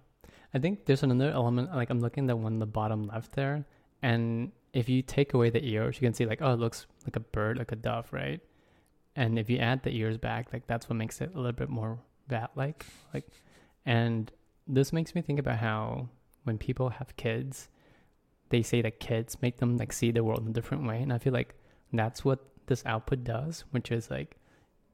I 0.54 0.58
think 0.58 0.84
there's 0.84 1.02
another 1.02 1.30
element, 1.30 1.74
like 1.74 1.90
I'm 1.90 2.00
looking 2.00 2.24
at 2.24 2.28
the 2.28 2.36
one 2.36 2.54
on 2.54 2.58
the 2.58 2.66
bottom 2.66 3.06
left 3.06 3.32
there. 3.32 3.64
And 4.02 4.52
if 4.72 4.88
you 4.88 5.02
take 5.02 5.34
away 5.34 5.50
the 5.50 5.64
ears, 5.64 5.96
you 6.00 6.06
can 6.06 6.14
see 6.14 6.26
like, 6.26 6.42
oh, 6.42 6.52
it 6.52 6.58
looks 6.58 6.86
like 7.04 7.16
a 7.16 7.20
bird, 7.20 7.58
like 7.58 7.72
a 7.72 7.76
dove, 7.76 8.12
right? 8.12 8.40
And 9.16 9.38
if 9.38 9.48
you 9.50 9.58
add 9.58 9.82
the 9.82 9.94
ears 9.94 10.18
back, 10.18 10.52
like 10.52 10.66
that's 10.66 10.88
what 10.88 10.96
makes 10.96 11.20
it 11.20 11.32
a 11.34 11.36
little 11.36 11.52
bit 11.52 11.68
more 11.68 11.98
bat-like. 12.28 12.86
Like, 13.12 13.26
and 13.86 14.30
this 14.66 14.92
makes 14.92 15.14
me 15.14 15.22
think 15.22 15.38
about 15.38 15.58
how 15.58 16.08
when 16.44 16.58
people 16.58 16.90
have 16.90 17.16
kids, 17.16 17.68
they 18.50 18.62
say 18.62 18.82
that 18.82 19.00
kids 19.00 19.36
make 19.42 19.58
them 19.58 19.76
like 19.76 19.92
see 19.92 20.10
the 20.10 20.24
world 20.24 20.40
in 20.42 20.48
a 20.48 20.52
different 20.52 20.86
way. 20.86 21.00
And 21.02 21.12
I 21.12 21.18
feel 21.18 21.32
like 21.32 21.54
that's 21.92 22.24
what 22.24 22.40
this 22.66 22.82
output 22.86 23.24
does, 23.24 23.64
which 23.70 23.90
is 23.90 24.10
like 24.10 24.36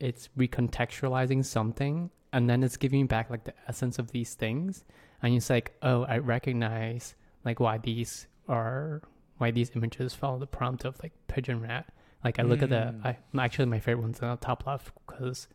it's 0.00 0.28
recontextualizing 0.38 1.44
something 1.44 2.10
and 2.32 2.48
then 2.48 2.62
it's 2.62 2.76
giving 2.76 3.06
back 3.06 3.30
like 3.30 3.44
the 3.44 3.54
essence 3.66 3.98
of 3.98 4.10
these 4.12 4.34
things 4.34 4.84
and 5.22 5.34
it's 5.34 5.50
like 5.50 5.74
oh 5.82 6.04
i 6.04 6.18
recognize 6.18 7.14
like 7.44 7.58
why 7.58 7.78
these 7.78 8.28
are 8.48 9.02
why 9.38 9.50
these 9.50 9.72
images 9.74 10.14
follow 10.14 10.38
the 10.38 10.46
prompt 10.46 10.84
of 10.84 10.96
like 11.02 11.12
pigeon 11.26 11.60
rat 11.60 11.86
like 12.22 12.38
i 12.38 12.42
look 12.42 12.62
at 12.62 12.68
the 12.68 12.76
Mm. 12.76 13.06
i 13.06 13.44
actually 13.44 13.66
my 13.66 13.80
favorite 13.80 14.02
one's 14.02 14.20
on 14.20 14.30
the 14.30 14.36
top 14.36 14.66
left 14.66 14.92
because 15.06 15.48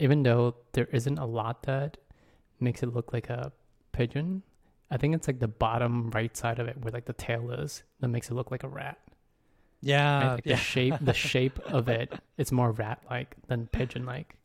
even 0.00 0.22
though 0.24 0.56
there 0.72 0.86
isn't 0.92 1.18
a 1.18 1.26
lot 1.26 1.62
that 1.64 1.98
makes 2.58 2.82
it 2.82 2.92
look 2.92 3.12
like 3.12 3.28
a 3.30 3.52
pigeon 3.92 4.42
i 4.90 4.96
think 4.96 5.14
it's 5.14 5.26
like 5.26 5.38
the 5.40 5.48
bottom 5.48 6.10
right 6.10 6.36
side 6.36 6.58
of 6.58 6.68
it 6.68 6.76
where 6.82 6.92
like 6.92 7.04
the 7.06 7.12
tail 7.12 7.50
is 7.50 7.82
that 8.00 8.08
makes 8.08 8.30
it 8.30 8.34
look 8.34 8.50
like 8.50 8.62
a 8.64 8.68
rat 8.68 8.98
Yeah, 9.80 10.18
right? 10.18 10.34
Like 10.34 10.46
yeah, 10.46 10.54
the 10.54 10.60
shape 10.60 10.94
the 11.00 11.14
shape 11.32 11.58
of 11.66 11.88
it 11.88 12.12
it's 12.38 12.52
more 12.52 12.72
rat 12.72 13.02
like 13.10 13.36
than 13.48 13.66
pigeon 13.66 14.04
like 14.06 14.36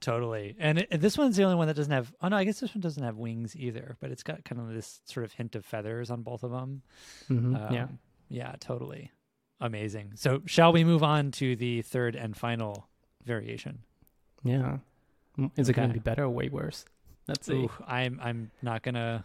totally. 0.00 0.56
And 0.58 0.78
it, 0.80 1.00
this 1.00 1.16
one's 1.16 1.36
the 1.36 1.44
only 1.44 1.54
one 1.56 1.68
that 1.68 1.76
doesn't 1.76 1.92
have. 1.92 2.12
Oh 2.20 2.26
no, 2.28 2.36
I 2.36 2.42
guess 2.44 2.58
this 2.58 2.74
one 2.74 2.80
doesn't 2.80 3.02
have 3.04 3.16
wings 3.18 3.54
either. 3.56 3.96
But 4.00 4.10
it's 4.10 4.24
got 4.24 4.44
kind 4.44 4.60
of 4.60 4.74
this 4.74 5.00
sort 5.04 5.22
of 5.24 5.32
hint 5.32 5.54
of 5.54 5.64
feathers 5.64 6.10
on 6.10 6.22
both 6.22 6.42
of 6.42 6.50
them. 6.50 6.82
hmm 7.28 7.54
Um, 7.54 7.72
yeah 7.72 7.86
yeah, 8.28 8.54
totally, 8.60 9.10
amazing. 9.60 10.12
So, 10.16 10.40
shall 10.46 10.72
we 10.72 10.84
move 10.84 11.02
on 11.02 11.30
to 11.32 11.54
the 11.54 11.82
third 11.82 12.16
and 12.16 12.34
final 12.36 12.88
variation? 13.24 13.80
Yeah. 14.42 14.78
Mm, 15.38 15.50
Is 15.56 15.68
it 15.68 15.74
going 15.74 15.88
to 15.88 15.94
be 15.94 16.00
better 16.00 16.24
or 16.24 16.30
way 16.30 16.48
worse? 16.48 16.84
Let's 17.28 17.46
see. 17.46 17.52
Ooh, 17.54 17.70
I'm 17.86 18.18
I'm 18.22 18.50
not 18.62 18.82
gonna 18.82 19.22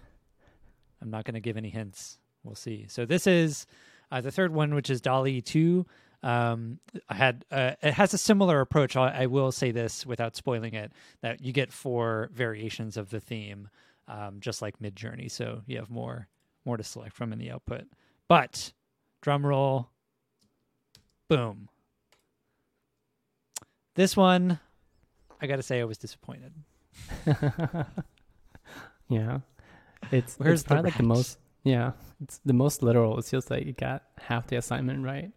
I'm 1.02 1.10
not 1.10 1.26
gonna 1.26 1.40
give 1.40 1.58
any 1.58 1.70
hints. 1.70 2.20
We'll 2.44 2.56
see. 2.56 2.86
So 2.88 3.06
this 3.06 3.28
is 3.28 3.66
uh, 4.12 4.22
the 4.22 4.32
third 4.32 4.54
one, 4.54 4.74
which 4.74 4.90
is 4.90 5.02
DALL-E 5.02 5.42
Two. 5.42 5.86
Um, 6.24 6.80
I 7.10 7.16
had 7.16 7.46
uh, 7.52 7.74
it 7.82 7.94
has 7.94 8.14
a 8.14 8.18
similar 8.18 8.62
approach. 8.62 8.96
I, 8.96 9.24
I 9.24 9.26
will 9.28 9.52
say 9.52 9.72
this 9.72 10.06
without 10.06 10.36
spoiling 10.36 10.74
it: 10.74 10.92
that 11.22 11.44
you 11.44 11.52
get 11.52 11.72
four 11.72 12.30
variations 12.34 12.98
of 12.98 13.10
the 13.10 13.20
theme, 13.20 13.70
um, 14.08 14.38
just 14.40 14.62
like 14.62 14.80
Midjourney. 14.80 15.30
So 15.30 15.62
you 15.68 15.78
have 15.78 15.90
more 15.90 16.28
more 16.66 16.78
to 16.78 16.84
select 16.84 17.16
from 17.16 17.32
in 17.34 17.40
the 17.40 17.52
output. 17.52 17.84
But 18.28 18.74
drum 19.22 19.46
roll, 19.46 19.90
boom. 21.28 21.70
This 23.96 24.16
one, 24.16 24.60
I 25.42 25.48
got 25.48 25.56
to 25.56 25.64
say, 25.64 25.82
I 25.82 25.86
was 25.86 25.98
disappointed. 25.98 26.54
yeah. 29.10 29.40
It's 30.12 30.36
Where's 30.38 30.62
it's 30.62 30.64
the 30.64 30.68
probably 30.68 30.92
like 30.92 30.98
the 30.98 31.04
most 31.04 31.38
yeah. 31.64 31.92
It's 32.22 32.40
the 32.46 32.54
most 32.54 32.82
literal. 32.82 33.18
It's 33.20 33.30
just 33.30 33.52
like 33.52 33.66
you 33.66 33.74
got 33.74 34.04
half 34.18 34.48
the 34.48 34.56
assignment 34.56 35.04
right. 35.04 35.32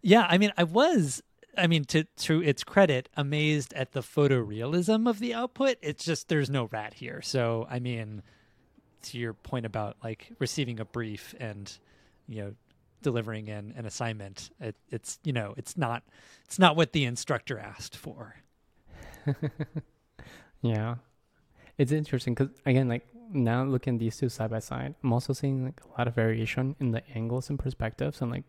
Yeah, 0.00 0.26
I 0.28 0.38
mean, 0.38 0.52
I 0.56 0.62
was, 0.64 1.22
I 1.56 1.66
mean, 1.66 1.84
to 1.86 2.04
to 2.04 2.42
its 2.42 2.62
credit, 2.64 3.08
amazed 3.16 3.72
at 3.74 3.92
the 3.92 4.00
photorealism 4.00 5.08
of 5.08 5.18
the 5.18 5.34
output. 5.34 5.76
It's 5.82 6.04
just 6.04 6.28
there's 6.28 6.48
no 6.48 6.66
rat 6.66 6.94
here. 6.94 7.20
So, 7.22 7.66
I 7.68 7.80
mean, 7.80 8.22
to 9.02 9.18
your 9.18 9.34
point 9.34 9.66
about 9.66 9.96
like 10.02 10.30
receiving 10.38 10.80
a 10.80 10.84
brief 10.84 11.34
and 11.40 11.70
you 12.28 12.42
know 12.42 12.54
delivering 13.02 13.48
an, 13.48 13.74
an 13.76 13.84
assignment, 13.86 14.50
it, 14.60 14.76
it's 14.90 15.18
you 15.24 15.32
know 15.32 15.54
it's 15.56 15.76
not 15.76 16.04
it's 16.44 16.58
not 16.58 16.76
what 16.76 16.92
the 16.92 17.04
instructor 17.04 17.58
asked 17.58 17.96
for. 17.96 18.36
Yeah. 20.62 20.96
It's 21.78 21.92
interesting 21.92 22.34
because 22.34 22.52
again, 22.66 22.88
like 22.88 23.06
now 23.32 23.64
looking 23.64 23.94
at 23.94 24.00
these 24.00 24.16
two 24.16 24.28
side 24.28 24.50
by 24.50 24.58
side, 24.58 24.94
I'm 25.02 25.12
also 25.12 25.32
seeing 25.32 25.64
like 25.64 25.80
a 25.84 25.98
lot 25.98 26.08
of 26.08 26.14
variation 26.14 26.76
in 26.80 26.90
the 26.90 27.02
angles 27.14 27.48
and 27.48 27.58
perspectives, 27.58 28.20
and 28.20 28.30
like 28.30 28.44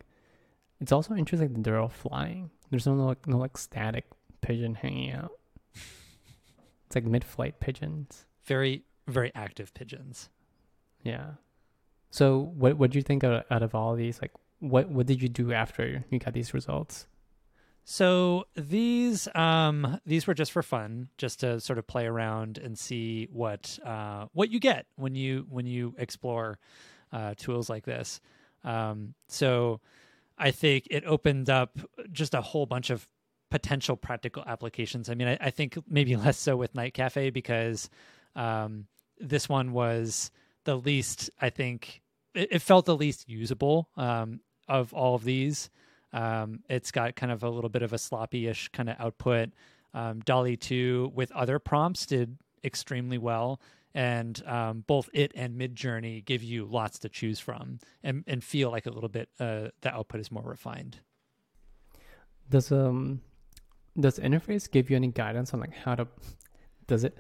it's 0.82 0.92
also 0.92 1.16
interesting 1.16 1.54
that 1.54 1.64
they're 1.64 1.80
all 1.80 1.90
flying. 1.90 2.50
There's 2.70 2.88
no 2.88 2.96
like 2.96 3.28
no 3.28 3.38
like 3.38 3.58
static 3.58 4.06
pigeon 4.42 4.76
hanging 4.76 5.14
out. 5.14 5.32
It's 6.86 6.96
like 6.96 7.06
mid-flight 7.06 7.60
pigeons. 7.60 8.26
Very 8.46 8.84
very 9.08 9.32
active 9.36 9.74
pigeons. 9.74 10.30
Yeah. 11.04 11.32
So 12.10 12.52
what 12.56 12.78
what 12.78 12.92
do 12.92 12.98
you 12.98 13.04
think 13.04 13.24
out, 13.24 13.46
out 13.52 13.62
of 13.62 13.76
all 13.76 13.96
these? 13.96 14.20
Like 14.22 14.32
what 14.60 14.90
what 14.90 15.06
did 15.06 15.22
you 15.22 15.30
do 15.30 15.54
after 15.54 16.04
you 16.10 16.18
got 16.20 16.34
these 16.34 16.54
results? 16.54 17.06
So 17.92 18.46
these 18.56 19.28
um 19.34 20.00
these 20.06 20.28
were 20.28 20.36
just 20.36 20.52
for 20.52 20.62
fun, 20.62 21.10
just 21.18 21.40
to 21.40 21.60
sort 21.60 21.80
of 21.80 21.88
play 21.88 22.06
around 22.06 22.60
and 22.60 22.78
see 22.78 23.28
what 23.32 23.80
uh 23.84 24.28
what 24.32 24.52
you 24.52 24.60
get 24.60 24.86
when 24.96 25.16
you 25.16 25.48
when 25.50 25.66
you 25.66 25.96
explore 25.98 26.60
uh 27.12 27.34
tools 27.36 27.68
like 27.68 27.86
this. 27.86 28.22
Um 28.64 29.16
so 29.28 29.82
I 30.38 30.52
think 30.52 30.86
it 30.92 31.04
opened 31.04 31.50
up 31.50 31.80
just 32.12 32.36
a 32.36 32.42
whole 32.42 32.68
bunch 32.68 32.92
of 32.92 33.08
potential 33.50 33.98
practical 33.98 34.44
applications. 34.46 35.10
I 35.10 35.16
mean, 35.16 35.28
I, 35.28 35.38
I 35.42 35.50
think 35.50 35.76
maybe 35.90 36.16
less 36.26 36.38
so 36.38 36.56
with 36.56 36.76
NightCafe 36.76 37.34
because 37.34 37.90
um 38.36 38.86
this 39.18 39.50
one 39.50 39.72
was 39.74 40.30
the 40.64 40.76
least 40.76 41.32
I 41.42 41.50
think 41.50 42.04
it, 42.36 42.50
it 42.52 42.62
felt 42.62 42.86
the 42.86 42.96
least 42.96 43.28
usable 43.28 43.90
um 43.98 44.42
of 44.68 44.94
all 44.94 45.16
of 45.16 45.24
these. 45.24 45.72
Um, 46.14 46.62
it's 46.70 46.92
got 46.92 47.16
kind 47.16 47.32
of 47.32 47.44
a 47.44 47.50
little 47.50 47.70
bit 47.70 47.82
of 47.82 47.94
a 47.94 47.98
sloppy-ish 47.98 48.70
kind 48.70 48.90
of 48.90 48.96
output. 49.00 49.50
Um, 49.94 50.20
DALL-E 50.20 50.58
2 50.58 51.12
with 51.14 51.32
other 51.32 51.60
prompts 51.60 52.06
did 52.06 52.38
extremely 52.64 53.18
well, 53.18 53.60
and 53.94 54.42
um, 54.46 54.84
both 54.86 55.10
it 55.14 55.32
and 55.36 55.60
Midjourney 55.60 56.24
give 56.24 56.44
you 56.44 56.66
lots 56.66 57.00
to 57.00 57.10
choose 57.10 57.40
from 57.40 57.80
and, 58.04 58.24
and 58.28 58.44
feel 58.44 58.70
like 58.72 58.86
a 58.86 58.92
little 58.92 59.10
bit 59.10 59.30
uh, 59.40 59.70
the 59.82 59.94
output 59.94 60.22
is 60.22 60.32
more 60.32 60.44
refined. 60.44 61.00
Does 62.50 62.72
um 62.72 63.22
does 64.00 64.18
interface 64.20 64.70
give 64.70 64.90
you 64.90 64.96
any 64.96 65.08
guidance 65.08 65.54
on 65.54 65.60
like 65.60 65.74
how 65.74 65.96
to 65.96 66.08
does 66.88 67.04
it 67.04 67.18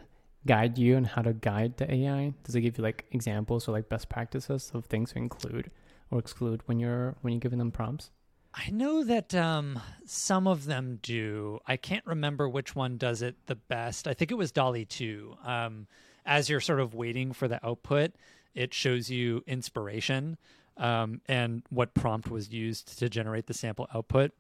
guide 0.48 0.78
you 0.78 0.96
on 0.96 1.04
how 1.04 1.22
to 1.22 1.34
guide 1.34 1.78
the 1.78 1.92
AI? 1.94 2.34
Does 2.44 2.56
it 2.56 2.62
give 2.62 2.78
you 2.78 2.84
like 2.84 3.06
examples 3.12 3.68
or 3.68 3.72
like 3.72 3.90
best 3.90 4.10
practices 4.10 4.72
of 4.74 4.86
things 4.86 5.12
to 5.12 5.18
include 5.18 5.70
or 6.12 6.20
exclude 6.20 6.62
when 6.66 6.80
you're 6.80 7.16
when 7.22 7.34
you're 7.34 7.40
giving 7.40 7.60
them 7.60 7.72
prompts? 7.72 8.12
I 8.54 8.70
know 8.72 9.04
that 9.04 9.36
um, 9.36 9.80
some 10.06 10.48
of 10.48 10.66
them 10.66 11.00
do. 11.02 11.60
I 11.68 11.78
can't 11.78 12.06
remember 12.06 12.50
which 12.50 12.76
one 12.76 12.98
does 12.98 13.22
it 13.22 13.36
the 13.46 13.56
best. 13.56 14.08
I 14.08 14.14
think 14.14 14.32
it 14.32 14.36
was 14.36 14.52
DALL-E 14.52 14.86
2. 14.86 15.38
Um, 15.44 15.88
as 16.26 16.50
you're 16.50 16.60
sort 16.60 16.80
of 16.80 16.94
waiting 16.94 17.32
for 17.32 17.48
the 17.48 17.66
output, 17.66 18.14
it 18.56 18.74
shows 18.74 19.10
you 19.10 19.44
inspiration 19.48 20.38
um, 20.78 21.22
and 21.28 21.64
what 21.70 21.94
prompt 21.94 22.30
was 22.30 22.50
used 22.50 22.98
to 23.00 23.10
generate 23.10 23.48
the 23.48 23.54
sample 23.54 23.88
output. 23.94 24.32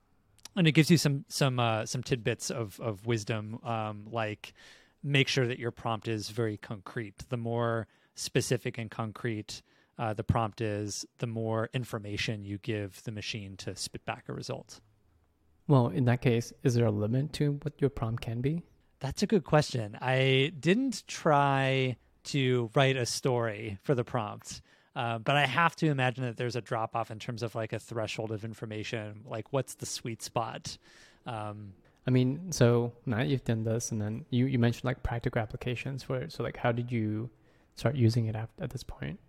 And 0.55 0.67
it 0.67 0.71
gives 0.71 0.89
you 0.89 0.97
some 0.97 1.25
some 1.27 1.59
uh, 1.59 1.85
some 1.85 2.01
tidbits 2.01 2.49
of 2.49 2.79
of 2.79 3.05
wisdom, 3.05 3.59
um, 3.63 4.07
like 4.11 4.53
make 5.03 5.27
sure 5.27 5.45
that 5.47 5.59
your 5.59 5.71
prompt 5.71 6.07
is 6.07 6.29
very 6.29 6.57
concrete. 6.57 7.29
The 7.29 7.37
more 7.37 7.87
specific 8.15 8.77
and 8.77 8.89
concrete 8.89 9.61
uh, 9.99 10.13
the 10.13 10.23
prompt 10.23 10.61
is, 10.61 11.05
the 11.17 11.27
more 11.27 11.69
information 11.73 12.45
you 12.45 12.57
give 12.57 13.03
the 13.03 13.11
machine 13.11 13.57
to 13.57 13.75
spit 13.75 14.05
back 14.05 14.23
a 14.29 14.33
result. 14.33 14.79
Well, 15.67 15.89
in 15.89 16.05
that 16.05 16.21
case, 16.21 16.51
is 16.63 16.73
there 16.73 16.85
a 16.85 16.91
limit 16.91 17.33
to 17.33 17.59
what 17.61 17.73
your 17.79 17.89
prompt 17.89 18.23
can 18.23 18.41
be? 18.41 18.63
That's 19.01 19.21
a 19.21 19.27
good 19.27 19.43
question. 19.43 19.97
I 20.01 20.51
didn't 20.59 21.05
try 21.07 21.97
to 22.25 22.71
write 22.73 22.97
a 22.97 23.05
story 23.05 23.77
for 23.83 23.93
the 23.93 24.03
prompt, 24.03 24.61
uh, 24.95 25.19
but 25.19 25.35
I 25.35 25.45
have 25.45 25.75
to 25.77 25.87
imagine 25.87 26.23
that 26.23 26.37
there's 26.37 26.55
a 26.55 26.61
drop 26.61 26.95
off 26.95 27.11
in 27.11 27.19
terms 27.19 27.43
of 27.43 27.53
like 27.53 27.73
a 27.73 27.79
threshold 27.79 28.31
of 28.31 28.43
information. 28.43 29.25
Like, 29.25 29.51
what's 29.51 29.75
the 29.75 29.85
sweet 29.85 30.21
spot? 30.21 30.77
Um, 31.25 31.73
I 32.07 32.11
mean, 32.11 32.51
so 32.51 32.93
now 33.05 33.21
you've 33.21 33.43
done 33.43 33.63
this, 33.63 33.91
and 33.91 34.01
then 34.01 34.25
you, 34.29 34.47
you 34.47 34.57
mentioned 34.57 34.85
like 34.85 35.03
practical 35.03 35.41
applications 35.41 36.03
for 36.03 36.17
it. 36.17 36.31
So 36.31 36.41
like, 36.41 36.57
how 36.57 36.71
did 36.71 36.91
you 36.91 37.29
start 37.75 37.95
using 37.95 38.25
it 38.25 38.35
at, 38.35 38.49
at 38.59 38.71
this 38.71 38.83
point? 38.83 39.19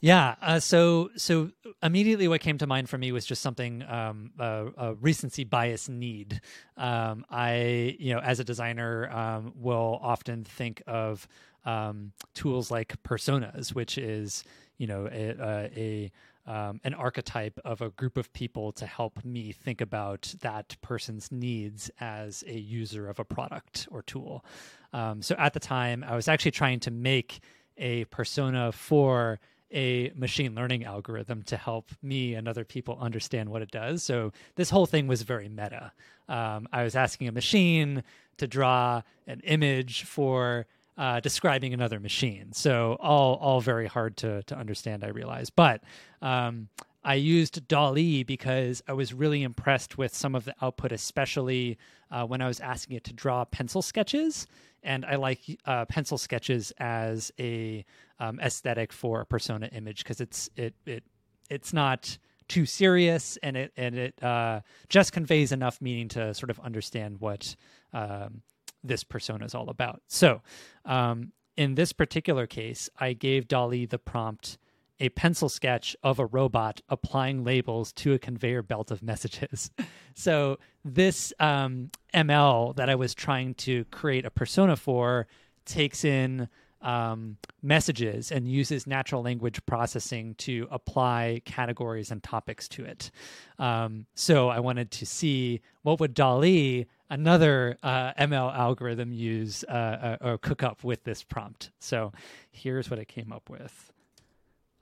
Yeah. 0.00 0.34
Uh, 0.42 0.60
so 0.60 1.10
so 1.16 1.50
immediately, 1.82 2.28
what 2.28 2.40
came 2.40 2.58
to 2.58 2.66
mind 2.66 2.88
for 2.88 2.98
me 2.98 3.12
was 3.12 3.24
just 3.24 3.42
something 3.42 3.82
um, 3.88 4.30
a, 4.38 4.66
a 4.76 4.94
recency 4.94 5.44
bias 5.44 5.88
need. 5.88 6.40
Um, 6.76 7.24
I 7.30 7.96
you 7.98 8.12
know 8.14 8.20
as 8.20 8.38
a 8.38 8.44
designer 8.44 9.10
um, 9.10 9.52
will 9.56 9.98
often 10.02 10.44
think 10.44 10.82
of 10.86 11.26
um, 11.64 12.12
tools 12.34 12.70
like 12.70 13.02
personas, 13.02 13.74
which 13.74 13.96
is 13.98 14.44
you 14.78 14.86
know 14.86 15.08
a, 15.10 15.30
a, 15.30 15.70
a 15.76 16.12
um, 16.46 16.80
an 16.84 16.94
archetype 16.94 17.58
of 17.64 17.80
a 17.80 17.90
group 17.90 18.16
of 18.16 18.32
people 18.32 18.70
to 18.72 18.86
help 18.86 19.24
me 19.24 19.50
think 19.50 19.80
about 19.80 20.32
that 20.42 20.76
person's 20.80 21.32
needs 21.32 21.90
as 22.00 22.44
a 22.46 22.56
user 22.56 23.08
of 23.08 23.18
a 23.18 23.24
product 23.24 23.88
or 23.90 24.02
tool. 24.02 24.44
Um, 24.92 25.22
so 25.22 25.34
at 25.38 25.54
the 25.54 25.60
time, 25.60 26.04
I 26.06 26.14
was 26.14 26.28
actually 26.28 26.52
trying 26.52 26.80
to 26.80 26.90
make 26.92 27.40
a 27.78 28.04
persona 28.06 28.70
for 28.70 29.40
a 29.76 30.10
machine 30.16 30.54
learning 30.54 30.84
algorithm 30.84 31.42
to 31.42 31.56
help 31.56 31.90
me 32.02 32.34
and 32.34 32.48
other 32.48 32.64
people 32.64 32.96
understand 32.98 33.50
what 33.50 33.60
it 33.60 33.70
does. 33.70 34.02
So 34.02 34.32
this 34.56 34.70
whole 34.70 34.86
thing 34.86 35.06
was 35.06 35.22
very 35.22 35.48
meta. 35.48 35.92
Um, 36.28 36.66
I 36.72 36.82
was 36.82 36.96
asking 36.96 37.28
a 37.28 37.32
machine 37.32 38.02
to 38.38 38.46
draw 38.46 39.02
an 39.26 39.40
image 39.44 40.04
for 40.04 40.66
uh, 40.96 41.20
describing 41.20 41.74
another 41.74 42.00
machine. 42.00 42.52
So 42.52 42.96
all 43.00 43.34
all 43.36 43.60
very 43.60 43.86
hard 43.86 44.16
to 44.18 44.42
to 44.44 44.56
understand. 44.56 45.04
I 45.04 45.08
realize, 45.08 45.50
but 45.50 45.82
um, 46.22 46.68
I 47.06 47.14
used 47.14 47.68
DALL-E 47.68 48.24
because 48.24 48.82
I 48.88 48.92
was 48.92 49.14
really 49.14 49.44
impressed 49.44 49.96
with 49.96 50.12
some 50.12 50.34
of 50.34 50.44
the 50.44 50.56
output, 50.60 50.90
especially 50.90 51.78
uh, 52.10 52.26
when 52.26 52.42
I 52.42 52.48
was 52.48 52.58
asking 52.58 52.96
it 52.96 53.04
to 53.04 53.12
draw 53.12 53.44
pencil 53.44 53.80
sketches. 53.80 54.48
And 54.82 55.04
I 55.04 55.14
like 55.14 55.40
uh, 55.66 55.84
pencil 55.84 56.18
sketches 56.18 56.72
as 56.78 57.30
a 57.38 57.84
um, 58.18 58.40
aesthetic 58.40 58.92
for 58.92 59.20
a 59.20 59.26
persona 59.26 59.68
image 59.68 60.02
because 60.02 60.20
it's 60.20 60.50
it 60.56 60.74
it 60.84 61.04
it's 61.48 61.72
not 61.72 62.18
too 62.48 62.66
serious 62.66 63.38
and 63.40 63.56
it 63.56 63.72
and 63.76 63.96
it 63.96 64.22
uh, 64.22 64.60
just 64.88 65.12
conveys 65.12 65.52
enough 65.52 65.80
meaning 65.80 66.08
to 66.08 66.34
sort 66.34 66.50
of 66.50 66.58
understand 66.60 67.20
what 67.20 67.54
um, 67.92 68.42
this 68.82 69.04
persona 69.04 69.44
is 69.44 69.54
all 69.54 69.70
about. 69.70 70.02
So 70.08 70.42
um, 70.84 71.32
in 71.56 71.76
this 71.76 71.92
particular 71.92 72.48
case, 72.48 72.90
I 72.98 73.12
gave 73.12 73.46
DALL-E 73.46 73.86
the 73.86 73.98
prompt 73.98 74.58
a 75.00 75.08
pencil 75.10 75.48
sketch 75.48 75.96
of 76.02 76.18
a 76.18 76.26
robot 76.26 76.80
applying 76.88 77.44
labels 77.44 77.92
to 77.92 78.12
a 78.12 78.18
conveyor 78.18 78.62
belt 78.62 78.90
of 78.90 79.02
messages. 79.02 79.70
so 80.14 80.58
this 80.84 81.32
um, 81.38 81.90
ML 82.14 82.76
that 82.76 82.88
I 82.88 82.94
was 82.94 83.14
trying 83.14 83.54
to 83.54 83.84
create 83.86 84.24
a 84.24 84.30
persona 84.30 84.76
for 84.76 85.26
takes 85.64 86.04
in 86.04 86.48
um, 86.82 87.36
messages 87.62 88.30
and 88.30 88.48
uses 88.48 88.86
natural 88.86 89.22
language 89.22 89.64
processing 89.66 90.34
to 90.36 90.68
apply 90.70 91.42
categories 91.44 92.10
and 92.10 92.22
topics 92.22 92.68
to 92.68 92.84
it. 92.84 93.10
Um, 93.58 94.06
so 94.14 94.48
I 94.48 94.60
wanted 94.60 94.90
to 94.92 95.06
see 95.06 95.60
what 95.82 95.98
would 96.00 96.14
DALL-E, 96.14 96.86
another 97.10 97.76
uh, 97.82 98.12
ML 98.14 98.54
algorithm, 98.54 99.12
use 99.12 99.64
uh, 99.68 99.72
uh, 99.72 100.16
or 100.20 100.38
cook 100.38 100.62
up 100.62 100.84
with 100.84 101.02
this 101.04 101.24
prompt. 101.24 101.70
So 101.80 102.12
here's 102.50 102.88
what 102.88 103.00
I 103.00 103.04
came 103.04 103.32
up 103.32 103.50
with. 103.50 103.92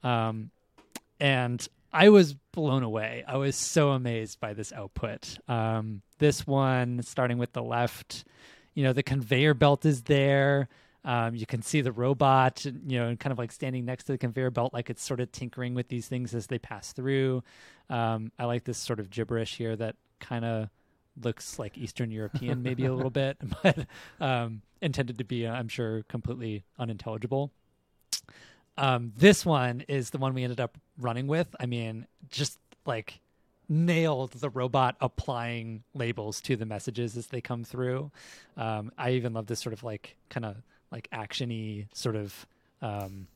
Um, 0.05 0.51
and 1.19 1.67
I 1.91 2.09
was 2.09 2.35
blown 2.51 2.83
away. 2.83 3.23
I 3.27 3.37
was 3.37 3.55
so 3.55 3.89
amazed 3.89 4.39
by 4.39 4.53
this 4.53 4.71
output. 4.71 5.37
Um, 5.47 6.01
this 6.19 6.45
one, 6.45 7.01
starting 7.03 7.37
with 7.37 7.53
the 7.53 7.63
left, 7.63 8.23
you 8.73 8.83
know, 8.83 8.93
the 8.93 9.03
conveyor 9.03 9.55
belt 9.55 9.85
is 9.85 10.03
there. 10.03 10.69
Um, 11.03 11.35
you 11.35 11.45
can 11.45 11.61
see 11.61 11.81
the 11.81 11.91
robot, 11.91 12.65
you 12.65 12.99
know, 12.99 13.15
kind 13.15 13.31
of 13.31 13.37
like 13.37 13.51
standing 13.51 13.85
next 13.85 14.05
to 14.05 14.11
the 14.11 14.17
conveyor 14.17 14.51
belt, 14.51 14.73
like 14.73 14.89
it's 14.89 15.03
sort 15.03 15.19
of 15.19 15.31
tinkering 15.31 15.73
with 15.73 15.87
these 15.87 16.07
things 16.07 16.33
as 16.33 16.47
they 16.47 16.59
pass 16.59 16.93
through. 16.93 17.43
Um, 17.89 18.31
I 18.39 18.45
like 18.45 18.63
this 18.63 18.77
sort 18.77 18.99
of 18.99 19.09
gibberish 19.09 19.55
here 19.55 19.75
that 19.75 19.95
kind 20.19 20.43
of 20.45 20.69
looks 21.23 21.59
like 21.59 21.77
Eastern 21.77 22.11
European, 22.11 22.63
maybe 22.63 22.85
a 22.85 22.93
little 22.93 23.09
bit, 23.11 23.37
but 23.63 23.85
um, 24.19 24.63
intended 24.81 25.17
to 25.19 25.23
be, 25.23 25.47
I'm 25.47 25.67
sure, 25.67 26.03
completely 26.09 26.63
unintelligible. 26.77 27.51
Um, 28.77 29.13
this 29.15 29.45
one 29.45 29.81
is 29.87 30.09
the 30.09 30.17
one 30.17 30.33
we 30.33 30.43
ended 30.43 30.59
up 30.59 30.77
running 30.99 31.27
with. 31.27 31.47
I 31.59 31.65
mean, 31.65 32.07
just 32.29 32.59
like 32.85 33.19
nailed 33.67 34.31
the 34.33 34.49
robot 34.49 34.95
applying 35.01 35.83
labels 35.93 36.41
to 36.41 36.55
the 36.55 36.65
messages 36.65 37.17
as 37.17 37.27
they 37.27 37.41
come 37.41 37.63
through. 37.63 38.11
Um, 38.57 38.91
I 38.97 39.11
even 39.11 39.33
love 39.33 39.47
this 39.47 39.59
sort 39.59 39.73
of 39.73 39.83
like 39.83 40.15
kind 40.29 40.45
of 40.45 40.57
like 40.91 41.09
actiony 41.11 41.87
sort 41.93 42.15
of 42.15 42.45
um, 42.81 43.27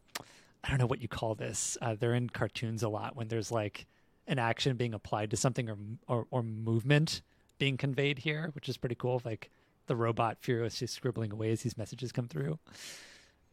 I 0.63 0.69
don't 0.69 0.77
know 0.77 0.87
what 0.87 1.01
you 1.01 1.07
call 1.07 1.35
this. 1.35 1.77
Uh, 1.81 1.95
they're 1.97 2.13
in 2.13 2.29
cartoons 2.29 2.83
a 2.83 2.89
lot 2.89 3.15
when 3.15 3.27
there's 3.27 3.51
like 3.51 3.87
an 4.27 4.39
action 4.39 4.75
being 4.75 4.93
applied 4.93 5.31
to 5.31 5.37
something 5.37 5.69
or 5.69 5.77
or, 6.07 6.27
or 6.31 6.43
movement 6.43 7.21
being 7.57 7.77
conveyed 7.77 8.19
here, 8.19 8.49
which 8.53 8.69
is 8.69 8.77
pretty 8.77 8.95
cool. 8.95 9.21
Like 9.25 9.49
the 9.87 9.95
robot 9.95 10.37
furiously 10.39 10.87
scribbling 10.87 11.31
away 11.31 11.51
as 11.51 11.61
these 11.61 11.77
messages 11.77 12.11
come 12.11 12.27
through. 12.27 12.59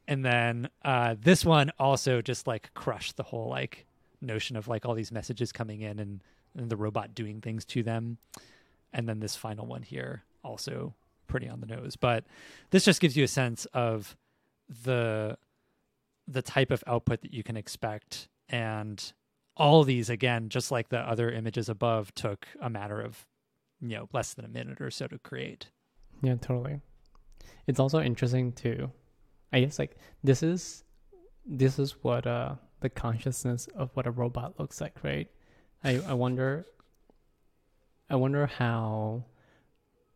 And 0.08 0.24
then 0.24 0.68
uh, 0.84 1.16
this 1.20 1.44
one 1.44 1.72
also 1.78 2.22
just 2.22 2.46
like 2.46 2.72
crushed 2.74 3.16
the 3.16 3.22
whole 3.22 3.48
like 3.48 3.86
notion 4.20 4.56
of 4.56 4.68
like 4.68 4.86
all 4.86 4.94
these 4.94 5.12
messages 5.12 5.52
coming 5.52 5.80
in 5.80 5.98
and, 5.98 6.22
and 6.56 6.70
the 6.70 6.76
robot 6.76 7.14
doing 7.14 7.40
things 7.40 7.64
to 7.66 7.82
them. 7.82 8.18
And 8.92 9.08
then 9.08 9.20
this 9.20 9.36
final 9.36 9.66
one 9.66 9.82
here 9.82 10.22
also 10.42 10.94
pretty 11.26 11.48
on 11.48 11.60
the 11.60 11.66
nose. 11.66 11.96
But 11.96 12.24
this 12.70 12.84
just 12.84 13.00
gives 13.00 13.16
you 13.16 13.24
a 13.24 13.28
sense 13.28 13.66
of 13.66 14.16
the 14.84 15.38
the 16.28 16.42
type 16.42 16.70
of 16.70 16.82
output 16.86 17.22
that 17.22 17.32
you 17.32 17.42
can 17.42 17.56
expect 17.56 18.28
and 18.48 19.12
all 19.56 19.84
these 19.84 20.10
again 20.10 20.48
just 20.48 20.70
like 20.70 20.88
the 20.88 20.98
other 20.98 21.30
images 21.30 21.68
above 21.68 22.12
took 22.14 22.48
a 22.60 22.68
matter 22.68 23.00
of 23.00 23.26
you 23.80 23.96
know 23.96 24.08
less 24.12 24.34
than 24.34 24.44
a 24.44 24.48
minute 24.48 24.80
or 24.80 24.90
so 24.90 25.06
to 25.06 25.18
create 25.18 25.68
yeah 26.22 26.34
totally 26.34 26.80
it's 27.66 27.78
also 27.78 28.00
interesting 28.00 28.50
to 28.52 28.90
i 29.56 29.60
guess 29.60 29.78
like 29.78 29.96
this 30.22 30.42
is 30.42 30.84
this 31.44 31.78
is 31.78 31.96
what 32.02 32.26
uh 32.26 32.54
the 32.80 32.88
consciousness 32.88 33.68
of 33.74 33.90
what 33.94 34.06
a 34.06 34.10
robot 34.10 34.58
looks 34.58 34.80
like 34.80 34.96
right 35.02 35.28
i 35.84 36.00
i 36.06 36.12
wonder 36.12 36.66
i 38.10 38.16
wonder 38.16 38.46
how 38.46 39.24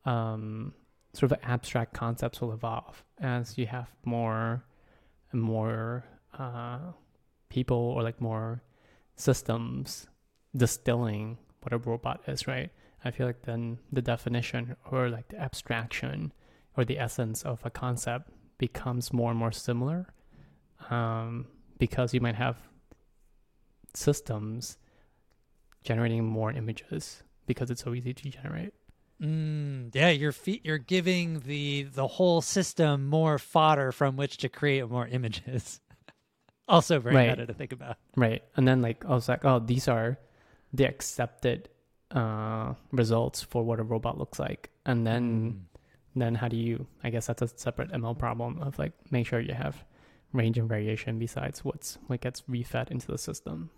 um 0.05 0.72
sort 1.12 1.33
of 1.33 1.38
abstract 1.42 1.92
concepts 1.92 2.40
will 2.40 2.53
evolve 2.53 3.03
as 3.20 3.59
you 3.59 3.66
have 3.66 3.88
more 4.05 4.64
and 5.33 5.42
more 5.42 6.05
uh, 6.38 6.79
people 7.48 7.76
or 7.76 8.03
like 8.03 8.20
more 8.20 8.62
systems 9.16 10.07
distilling 10.57 11.38
what 11.61 11.72
a 11.72 11.79
robot 11.79 12.22
is, 12.26 12.46
right? 12.46 12.70
I 13.05 13.11
feel 13.11 13.26
like 13.26 13.42
then 13.42 13.79
the 13.92 14.03
definition 14.03 14.76
or 14.90 15.09
like 15.09 15.29
the 15.29 15.38
abstraction 15.38 16.33
or 16.76 16.85
the 16.85 16.98
essence 16.98 17.42
of 17.42 17.61
a 17.64 17.70
concept 17.70 18.31
becomes 18.61 19.12
more 19.12 19.31
and 19.31 19.38
more 19.38 19.51
similar 19.53 20.07
um, 20.90 21.46
because 21.79 22.14
you 22.14 22.20
might 22.20 22.37
have 22.37 22.57
systems 23.94 24.79
generating 25.83 26.25
more 26.25 26.53
images 26.53 27.23
because 27.46 27.70
it's 27.70 27.83
so 27.83 27.94
easy 27.94 28.12
to 28.14 28.29
generate. 28.29 28.73
Mm, 29.20 29.94
yeah, 29.94 30.11
you're 30.11 30.33
fe- 30.33 30.61
you're 30.64 30.79
giving 30.79 31.40
the 31.40 31.83
the 31.85 32.07
whole 32.07 32.40
system 32.40 33.07
more 33.09 33.38
fodder 33.38 33.92
from 33.92 34.16
which 34.16 34.37
to 34.38 34.49
create 34.49 34.88
more 34.88 35.07
images. 35.09 35.81
also 36.68 37.01
very 37.01 37.16
Right. 37.16 37.29
meta 37.31 37.46
to 37.46 37.55
think 37.55 37.73
about. 37.73 37.96
Right. 38.16 38.42
And 38.57 38.66
then 38.66 38.81
like 38.81 39.05
I 39.05 39.11
was 39.11 39.29
like, 39.29 39.44
oh, 39.44 39.59
these 39.59 39.88
are 39.88 40.18
the 40.73 40.85
accepted 40.85 41.68
uh 42.12 42.75
results 42.92 43.42
for 43.42 43.62
what 43.62 43.79
a 43.81 43.83
robot 43.83 44.18
looks 44.18 44.38
like. 44.38 44.70
And 44.87 45.07
then 45.07 45.25
Mm. 45.53 45.69
Then 46.16 46.35
how 46.35 46.49
do 46.49 46.57
you 46.57 46.87
I 47.05 47.11
guess 47.11 47.27
that's 47.27 47.42
a 47.42 47.49
separate 47.49 47.92
ML 47.92 48.18
problem 48.18 48.61
of 48.61 48.79
like 48.79 48.92
make 49.11 49.27
sure 49.27 49.40
you 49.40 49.55
have 49.55 49.85
range 50.33 50.59
and 50.59 50.68
variation 50.68 51.18
besides 51.18 51.64
what's 51.64 51.99
what 52.07 52.20
gets 52.20 52.42
refed 52.42 52.90
into 52.90 53.07
the 53.07 53.18
system. 53.18 53.70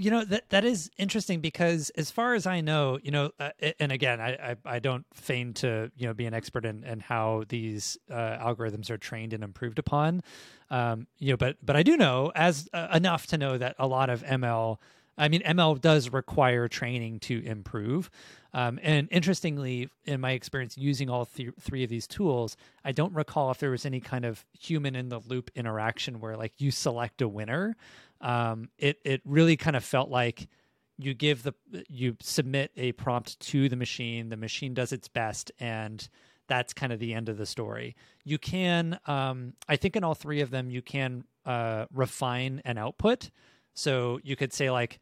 You 0.00 0.12
know 0.12 0.24
that 0.26 0.50
that 0.50 0.64
is 0.64 0.90
interesting 0.96 1.40
because, 1.40 1.90
as 1.96 2.12
far 2.12 2.34
as 2.34 2.46
I 2.46 2.60
know, 2.60 3.00
you 3.02 3.10
know, 3.10 3.32
uh, 3.40 3.50
and 3.80 3.90
again, 3.90 4.20
I, 4.20 4.50
I 4.50 4.56
I 4.64 4.78
don't 4.78 5.04
feign 5.12 5.54
to 5.54 5.90
you 5.96 6.06
know 6.06 6.14
be 6.14 6.24
an 6.26 6.34
expert 6.34 6.64
in, 6.64 6.84
in 6.84 7.00
how 7.00 7.42
these 7.48 7.98
uh, 8.08 8.14
algorithms 8.38 8.90
are 8.90 8.96
trained 8.98 9.32
and 9.32 9.42
improved 9.42 9.76
upon, 9.80 10.22
um, 10.70 11.08
you 11.18 11.32
know, 11.32 11.36
but 11.36 11.56
but 11.64 11.74
I 11.74 11.82
do 11.82 11.96
know 11.96 12.30
as 12.36 12.68
uh, 12.72 12.88
enough 12.94 13.26
to 13.28 13.38
know 13.38 13.58
that 13.58 13.74
a 13.76 13.88
lot 13.88 14.08
of 14.08 14.22
ML, 14.22 14.76
I 15.18 15.28
mean, 15.28 15.42
ML 15.42 15.80
does 15.80 16.10
require 16.10 16.68
training 16.68 17.20
to 17.20 17.44
improve. 17.44 18.10
Um, 18.54 18.78
and 18.82 19.08
interestingly, 19.10 19.90
in 20.04 20.20
my 20.20 20.30
experience 20.30 20.78
using 20.78 21.10
all 21.10 21.26
th- 21.26 21.50
three 21.60 21.84
of 21.84 21.90
these 21.90 22.06
tools, 22.06 22.56
I 22.84 22.92
don't 22.92 23.12
recall 23.12 23.50
if 23.50 23.58
there 23.58 23.70
was 23.70 23.84
any 23.84 24.00
kind 24.00 24.24
of 24.24 24.46
human 24.58 24.96
in 24.96 25.08
the 25.08 25.20
loop 25.20 25.50
interaction 25.54 26.20
where 26.20 26.36
like 26.36 26.52
you 26.58 26.70
select 26.70 27.20
a 27.20 27.28
winner. 27.28 27.76
Um, 28.20 28.70
it 28.78 28.98
it 29.04 29.20
really 29.24 29.56
kind 29.56 29.76
of 29.76 29.84
felt 29.84 30.08
like 30.08 30.48
you 30.96 31.14
give 31.14 31.42
the 31.42 31.54
you 31.88 32.16
submit 32.20 32.72
a 32.76 32.92
prompt 32.92 33.38
to 33.38 33.68
the 33.68 33.76
machine 33.76 34.28
the 34.30 34.36
machine 34.36 34.74
does 34.74 34.92
its 34.92 35.06
best 35.06 35.52
and 35.60 36.08
that's 36.48 36.72
kind 36.72 36.92
of 36.92 36.98
the 36.98 37.14
end 37.14 37.28
of 37.28 37.36
the 37.36 37.46
story. 37.46 37.94
You 38.24 38.38
can 38.38 38.98
um, 39.06 39.52
i 39.68 39.76
think 39.76 39.94
in 39.94 40.02
all 40.02 40.14
three 40.14 40.40
of 40.40 40.50
them 40.50 40.70
you 40.70 40.82
can 40.82 41.24
uh, 41.46 41.86
refine 41.92 42.60
an 42.64 42.78
output 42.78 43.30
so 43.78 44.18
you 44.22 44.34
could 44.36 44.52
say 44.52 44.70
like 44.70 44.98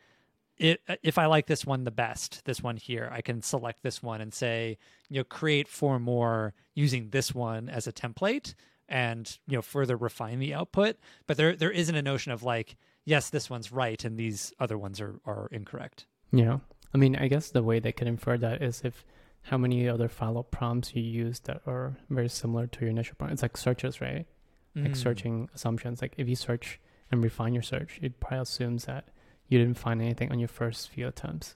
it, 0.59 0.81
if 1.03 1.19
i 1.19 1.27
like 1.27 1.47
this 1.47 1.65
one 1.67 1.85
the 1.85 1.91
best 1.91 2.45
this 2.45 2.63
one 2.63 2.77
here 2.77 3.09
i 3.13 3.21
can 3.21 3.43
select 3.43 3.83
this 3.83 4.03
one 4.03 4.21
and 4.21 4.33
say 4.33 4.79
you 5.11 5.19
know 5.21 5.25
create 5.25 5.69
four 5.69 5.99
more 5.99 6.55
using 6.75 7.11
this 7.11 7.35
one 7.35 7.69
as 7.69 7.87
a 7.87 7.93
template 7.93 8.55
and 8.89 9.39
you 9.47 9.57
know 9.57 9.63
further 9.63 9.97
refine 9.97 10.39
the 10.39 10.55
output 10.55 10.97
but 11.27 11.37
there 11.37 11.55
there 11.57 11.71
isn't 11.71 11.97
a 11.97 12.03
notion 12.03 12.33
of 12.33 12.43
like 12.43 12.77
yes, 13.09 13.31
this 13.31 13.49
one's 13.49 13.71
right 13.71 14.05
and 14.05 14.19
these 14.19 14.53
other 14.59 14.77
ones 14.77 15.01
are, 15.01 15.21
are 15.25 15.49
incorrect. 15.53 16.07
Yeah. 16.33 16.59
I 16.93 16.99
mean, 16.99 17.15
I 17.15 17.29
guess 17.29 17.51
the 17.53 17.63
way 17.63 17.79
they 17.79 17.93
could 17.93 18.09
infer 18.09 18.37
that 18.39 18.61
is 18.61 18.83
if 18.83 19.05
how 19.43 19.57
many 19.59 19.89
other 19.89 20.09
follow 20.09 20.43
prompts 20.43 20.93
you 20.97 21.03
use 21.03 21.39
that 21.47 21.61
are 21.69 21.97
very 22.11 22.29
similar 22.29 22.67
to 22.67 22.81
your 22.81 22.91
initial 22.91 23.15
prompt. 23.17 23.35
It's 23.35 23.43
like 23.43 23.57
searches, 23.57 24.01
right? 24.01 24.27
Like 24.75 24.95
Mm. 24.95 24.97
searching 24.97 25.49
assumptions. 25.55 26.03
Like 26.03 26.15
if 26.17 26.29
you 26.29 26.35
search 26.35 26.81
and 27.11 27.23
refine 27.23 27.55
your 27.55 27.63
search, 27.63 27.99
it 28.03 28.21
probably 28.21 28.39
assumes 28.41 28.85
that 28.87 29.09
you 29.49 29.59
didn't 29.59 29.79
find 29.79 30.01
anything 30.03 30.31
on 30.33 30.39
your 30.39 30.49
first 30.49 30.91
few 30.91 31.07
attempts. 31.07 31.55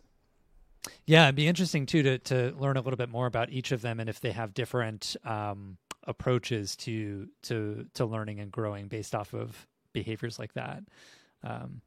Yeah, 1.07 1.25
it'd 1.25 1.35
be 1.35 1.47
interesting 1.49 1.87
too 1.87 2.03
to 2.05 2.19
to 2.19 2.55
learn 2.59 2.77
a 2.77 2.81
little 2.81 2.97
bit 2.97 3.11
more 3.11 3.27
about 3.27 3.51
each 3.51 3.73
of 3.73 3.83
them 3.83 4.01
and 4.01 4.09
if 4.09 4.21
they 4.21 4.31
have 4.33 4.55
different 4.55 5.17
um, 5.25 5.77
approaches 6.05 6.75
to 6.77 7.29
to 7.43 7.87
to 7.95 8.07
learning 8.07 8.41
and 8.41 8.51
growing 8.51 8.89
based 8.89 9.15
off 9.15 9.35
of 9.35 9.67
behaviors 9.93 10.39
like 10.39 10.55
that. 10.55 10.83
Um, 11.43 11.83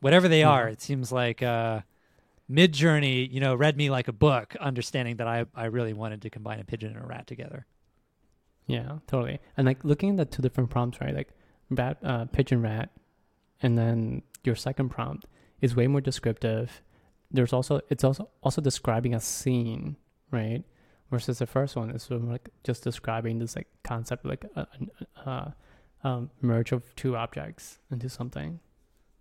whatever 0.00 0.28
they 0.28 0.40
Yeah. 0.40 0.50
are. 0.50 0.68
It 0.68 0.80
seems 0.80 1.12
like 1.12 1.42
uh, 1.42 1.80
Midjourney, 2.50 3.30
you 3.30 3.40
know, 3.40 3.54
read 3.54 3.76
me 3.76 3.90
like 3.90 4.08
a 4.08 4.12
book, 4.12 4.56
understanding 4.60 5.16
that 5.16 5.26
I 5.28 5.44
I 5.54 5.66
really 5.66 5.92
wanted 5.92 6.22
to 6.22 6.30
combine 6.30 6.60
a 6.60 6.64
pigeon 6.64 6.94
and 6.94 7.04
a 7.04 7.06
rat 7.06 7.26
together. 7.26 7.66
Yeah, 8.66 8.98
totally. 9.06 9.40
And 9.56 9.66
like 9.66 9.84
looking 9.84 10.10
at 10.10 10.16
the 10.16 10.24
two 10.24 10.42
different 10.42 10.70
prompts, 10.70 11.00
right? 11.00 11.14
Like 11.14 11.28
rat, 11.70 11.98
uh, 12.02 12.24
pigeon 12.26 12.62
rat, 12.62 12.90
and 13.62 13.76
then 13.76 14.22
your 14.44 14.54
second 14.56 14.88
prompt 14.88 15.26
is 15.60 15.76
way 15.76 15.86
more 15.86 16.00
descriptive. 16.00 16.82
There's 17.30 17.52
also 17.52 17.80
it's 17.90 18.04
also 18.04 18.28
also 18.42 18.60
describing 18.60 19.14
a 19.14 19.20
scene, 19.20 19.96
right? 20.30 20.64
Versus 21.10 21.38
the 21.38 21.46
first 21.46 21.76
one 21.76 21.90
is 21.90 22.04
sort 22.04 22.22
of 22.22 22.28
like 22.28 22.48
just 22.64 22.84
describing 22.84 23.38
this 23.38 23.56
like 23.56 23.66
concept, 23.82 24.24
like 24.24 24.44
a, 24.54 24.66
a, 25.26 25.30
a 25.30 25.54
um, 26.02 26.30
merge 26.40 26.72
of 26.72 26.94
two 26.96 27.16
objects 27.16 27.78
into 27.90 28.08
something. 28.08 28.60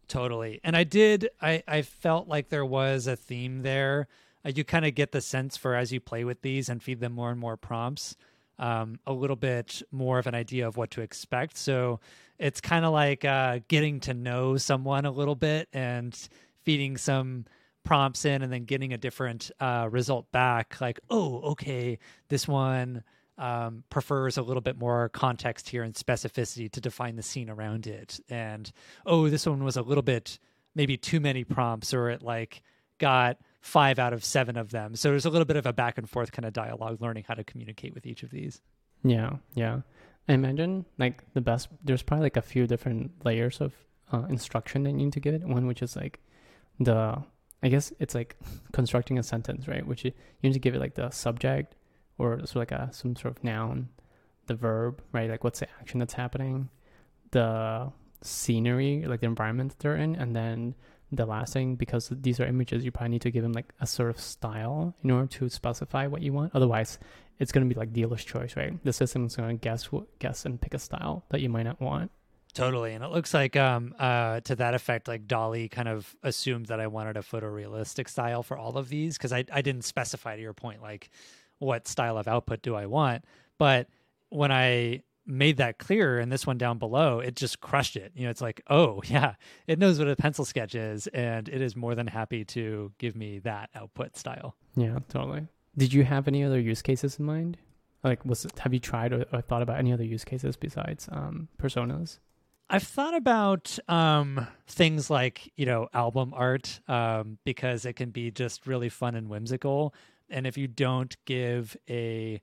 Totally. 0.07 0.59
And 0.63 0.75
I 0.75 0.83
did 0.83 1.29
I 1.41 1.63
I 1.67 1.81
felt 1.81 2.27
like 2.27 2.49
there 2.49 2.65
was 2.65 3.07
a 3.07 3.15
theme 3.15 3.61
there. 3.61 4.07
You 4.45 4.63
kind 4.63 4.85
of 4.85 4.95
get 4.95 5.11
the 5.11 5.21
sense 5.21 5.57
for 5.57 5.75
as 5.75 5.91
you 5.91 5.99
play 5.99 6.23
with 6.23 6.41
these 6.41 6.69
and 6.69 6.81
feed 6.81 7.01
them 7.01 7.11
more 7.11 7.29
and 7.29 7.39
more 7.39 7.57
prompts, 7.57 8.15
um, 8.59 8.99
a 9.07 9.13
little 9.13 9.35
bit 9.35 9.81
more 9.91 10.19
of 10.19 10.27
an 10.27 10.35
idea 10.35 10.67
of 10.67 10.77
what 10.77 10.91
to 10.91 11.01
expect. 11.01 11.57
So 11.57 11.99
it's 12.37 12.61
kind 12.61 12.85
of 12.85 12.93
like 12.93 13.25
uh, 13.25 13.59
getting 13.67 13.99
to 14.01 14.13
know 14.13 14.57
someone 14.57 15.05
a 15.05 15.11
little 15.11 15.35
bit 15.35 15.69
and 15.73 16.15
feeding 16.63 16.97
some 16.97 17.45
prompts 17.83 18.25
in 18.25 18.41
and 18.41 18.51
then 18.51 18.65
getting 18.65 18.93
a 18.93 18.97
different 18.97 19.49
uh, 19.59 19.87
result 19.89 20.31
back. 20.31 20.79
Like, 20.79 20.99
oh, 21.09 21.39
okay, 21.51 21.97
this 22.27 22.47
one 22.47 23.03
um, 23.37 23.83
prefers 23.89 24.37
a 24.37 24.41
little 24.41 24.61
bit 24.61 24.77
more 24.77 25.09
context 25.09 25.69
here 25.69 25.83
and 25.83 25.93
specificity 25.93 26.69
to 26.71 26.81
define 26.81 27.15
the 27.15 27.23
scene 27.23 27.49
around 27.49 27.87
it. 27.87 28.19
And 28.29 28.69
oh, 29.05 29.29
this 29.29 29.45
one 29.45 29.63
was 29.63 29.77
a 29.77 29.81
little 29.81 30.03
bit 30.03 30.37
maybe 30.75 30.97
too 30.97 31.19
many 31.19 31.43
prompts, 31.43 31.93
or 31.93 32.09
it 32.09 32.21
like 32.21 32.61
got 32.99 33.37
five 33.61 33.99
out 33.99 34.13
of 34.13 34.23
seven 34.23 34.57
of 34.57 34.71
them. 34.71 34.95
So 34.95 35.09
there's 35.09 35.25
a 35.25 35.29
little 35.29 35.45
bit 35.45 35.57
of 35.57 35.65
a 35.65 35.73
back 35.73 35.97
and 35.97 36.09
forth 36.09 36.31
kind 36.31 36.45
of 36.45 36.53
dialogue, 36.53 37.01
learning 37.01 37.25
how 37.27 37.33
to 37.33 37.43
communicate 37.43 37.93
with 37.93 38.05
each 38.05 38.23
of 38.23 38.31
these. 38.31 38.61
Yeah, 39.03 39.37
yeah. 39.53 39.81
I 40.27 40.33
imagine 40.33 40.85
like 40.97 41.23
the 41.33 41.41
best. 41.41 41.69
There's 41.83 42.03
probably 42.03 42.25
like 42.25 42.37
a 42.37 42.41
few 42.41 42.67
different 42.67 43.25
layers 43.25 43.61
of 43.61 43.73
uh, 44.11 44.23
instruction 44.29 44.83
that 44.83 44.91
you 44.91 44.97
need 44.97 45.13
to 45.13 45.19
give 45.19 45.33
it. 45.33 45.43
One 45.43 45.67
which 45.67 45.81
is 45.81 45.95
like 45.95 46.19
the, 46.79 47.21
I 47.63 47.67
guess 47.67 47.91
it's 47.99 48.15
like 48.15 48.37
constructing 48.71 49.17
a 49.17 49.23
sentence, 49.23 49.67
right? 49.67 49.85
Which 49.85 50.05
you, 50.05 50.11
you 50.41 50.49
need 50.49 50.53
to 50.53 50.59
give 50.59 50.75
it 50.75 50.79
like 50.79 50.95
the 50.95 51.09
subject 51.09 51.75
or 52.17 52.37
sort 52.39 52.49
of 52.49 52.55
like 52.55 52.71
a 52.71 52.89
some 52.93 53.15
sort 53.15 53.37
of 53.37 53.43
noun, 53.43 53.89
the 54.47 54.55
verb, 54.55 55.01
right? 55.11 55.29
Like 55.29 55.43
what's 55.43 55.59
the 55.59 55.69
action 55.79 55.99
that's 55.99 56.13
happening, 56.13 56.69
the 57.31 57.91
scenery, 58.21 59.05
like 59.05 59.21
the 59.21 59.27
environment 59.27 59.75
they're 59.79 59.95
in, 59.95 60.15
and 60.15 60.35
then 60.35 60.75
the 61.11 61.25
last 61.25 61.53
thing 61.53 61.75
because 61.75 62.09
these 62.11 62.39
are 62.39 62.45
images, 62.45 62.85
you 62.85 62.91
probably 62.91 63.09
need 63.09 63.21
to 63.21 63.31
give 63.31 63.43
them 63.43 63.53
like 63.53 63.73
a 63.81 63.87
sort 63.87 64.09
of 64.09 64.19
style 64.19 64.95
in 65.03 65.11
order 65.11 65.27
to 65.27 65.49
specify 65.49 66.07
what 66.07 66.21
you 66.21 66.33
want. 66.33 66.53
Otherwise, 66.53 66.99
it's 67.39 67.51
going 67.51 67.67
to 67.67 67.73
be 67.73 67.79
like 67.79 67.93
dealer's 67.93 68.23
choice, 68.23 68.55
right? 68.55 68.73
The 68.83 68.93
system's 68.93 69.35
going 69.35 69.57
to 69.57 69.61
guess 69.61 69.91
what, 69.91 70.19
guess 70.19 70.45
and 70.45 70.59
pick 70.59 70.73
a 70.73 70.79
style 70.79 71.25
that 71.29 71.41
you 71.41 71.49
might 71.49 71.63
not 71.63 71.81
want. 71.81 72.11
Totally. 72.53 72.93
And 72.93 73.03
it 73.03 73.11
looks 73.11 73.33
like 73.33 73.55
um 73.55 73.93
uh 73.99 74.39
to 74.41 74.55
that 74.55 74.73
effect, 74.73 75.07
like 75.07 75.27
DALL-E 75.27 75.69
kind 75.69 75.87
of 75.87 76.15
assumed 76.23 76.67
that 76.67 76.79
I 76.79 76.87
wanted 76.87 77.15
a 77.15 77.21
photorealistic 77.21 78.09
style 78.09 78.41
for 78.41 78.57
all 78.57 78.77
of 78.77 78.89
these 78.89 79.17
because 79.17 79.31
I, 79.31 79.45
I 79.51 79.61
didn't 79.61 79.83
specify 79.83 80.35
to 80.35 80.41
your 80.41 80.53
point 80.53 80.81
like 80.81 81.09
what 81.59 81.87
style 81.87 82.17
of 82.17 82.27
output 82.27 82.61
do 82.61 82.75
I 82.75 82.87
want. 82.87 83.23
But 83.59 83.87
when 84.29 84.51
I 84.51 85.03
made 85.29 85.57
that 85.57 85.77
clear 85.77 86.19
and 86.19 86.31
this 86.31 86.45
one 86.47 86.57
down 86.57 86.79
below, 86.79 87.19
it 87.19 87.35
just 87.35 87.61
crushed 87.61 87.95
it. 87.95 88.11
You 88.15 88.25
know, 88.25 88.29
it's 88.29 88.41
like, 88.41 88.61
oh 88.67 89.01
yeah, 89.05 89.35
it 89.67 89.79
knows 89.79 89.99
what 89.99 90.07
a 90.07 90.15
pencil 90.15 90.45
sketch 90.45 90.75
is, 90.75 91.07
and 91.07 91.47
it 91.47 91.61
is 91.61 91.75
more 91.75 91.95
than 91.95 92.07
happy 92.07 92.43
to 92.45 92.91
give 92.97 93.15
me 93.15 93.39
that 93.39 93.69
output 93.75 94.17
style. 94.17 94.55
Yeah, 94.75 94.99
totally. 95.09 95.47
Did 95.77 95.93
you 95.93 96.03
have 96.03 96.27
any 96.27 96.43
other 96.43 96.59
use 96.59 96.81
cases 96.81 97.19
in 97.19 97.25
mind? 97.25 97.57
Like, 98.03 98.25
was 98.25 98.47
have 98.59 98.73
you 98.73 98.79
tried 98.79 99.13
or, 99.13 99.25
or 99.31 99.41
thought 99.41 99.61
about 99.61 99.77
any 99.77 99.93
other 99.93 100.05
use 100.05 100.23
cases 100.23 100.55
besides 100.55 101.07
um, 101.11 101.49
personas? 101.61 102.19
I've 102.69 102.83
thought 102.83 103.15
about 103.15 103.77
um, 103.87 104.47
things 104.67 105.09
like 105.09 105.51
you 105.55 105.65
know 105.65 105.89
album 105.93 106.33
art 106.35 106.79
um, 106.87 107.37
because 107.43 107.85
it 107.85 107.93
can 107.93 108.11
be 108.11 108.31
just 108.31 108.67
really 108.67 108.89
fun 108.89 109.15
and 109.15 109.27
whimsical. 109.29 109.93
And 110.29 110.45
if 110.45 110.57
you 110.57 110.67
don't 110.67 111.15
give 111.25 111.75
a, 111.89 112.39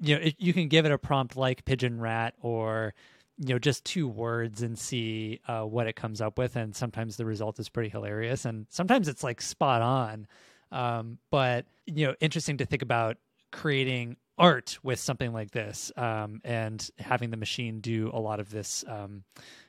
you 0.00 0.14
know, 0.14 0.22
it, 0.22 0.36
you 0.38 0.52
can 0.52 0.68
give 0.68 0.84
it 0.84 0.92
a 0.92 0.98
prompt 0.98 1.36
like 1.36 1.64
pigeon 1.64 2.00
rat 2.00 2.34
or 2.40 2.94
you 3.38 3.54
know 3.54 3.58
just 3.58 3.84
two 3.84 4.08
words 4.08 4.62
and 4.62 4.78
see 4.78 5.40
uh, 5.48 5.62
what 5.62 5.86
it 5.86 5.96
comes 5.96 6.20
up 6.20 6.38
with. 6.38 6.56
And 6.56 6.74
sometimes 6.74 7.16
the 7.16 7.24
result 7.24 7.58
is 7.58 7.68
pretty 7.68 7.88
hilarious, 7.88 8.44
and 8.44 8.66
sometimes 8.70 9.08
it's 9.08 9.24
like 9.24 9.40
spot 9.40 9.82
on. 9.82 10.26
Um, 10.72 11.18
but 11.30 11.66
you 11.86 12.06
know, 12.06 12.14
interesting 12.20 12.58
to 12.58 12.66
think 12.66 12.82
about 12.82 13.16
creating 13.52 14.16
art 14.38 14.78
with 14.82 14.98
something 14.98 15.32
like 15.32 15.50
this 15.50 15.90
um, 15.96 16.40
and 16.44 16.90
having 16.98 17.30
the 17.30 17.36
machine 17.36 17.80
do 17.80 18.10
a 18.12 18.20
lot 18.20 18.40
of 18.40 18.50
this 18.50 18.84
um, 18.86 19.24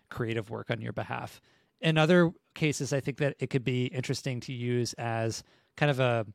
creative 0.10 0.50
work 0.50 0.70
on 0.70 0.82
your 0.82 0.94
behalf. 0.94 1.40
In 1.80 1.98
other 1.98 2.32
cases, 2.56 2.92
I 2.92 3.00
think 3.00 3.18
that 3.18 3.36
it 3.40 3.50
could 3.50 3.64
be 3.64 3.86
interesting 3.86 4.40
to 4.42 4.54
use 4.54 4.94
as 4.94 5.44
kind 5.76 5.90
of 5.90 6.00
a 6.00 6.26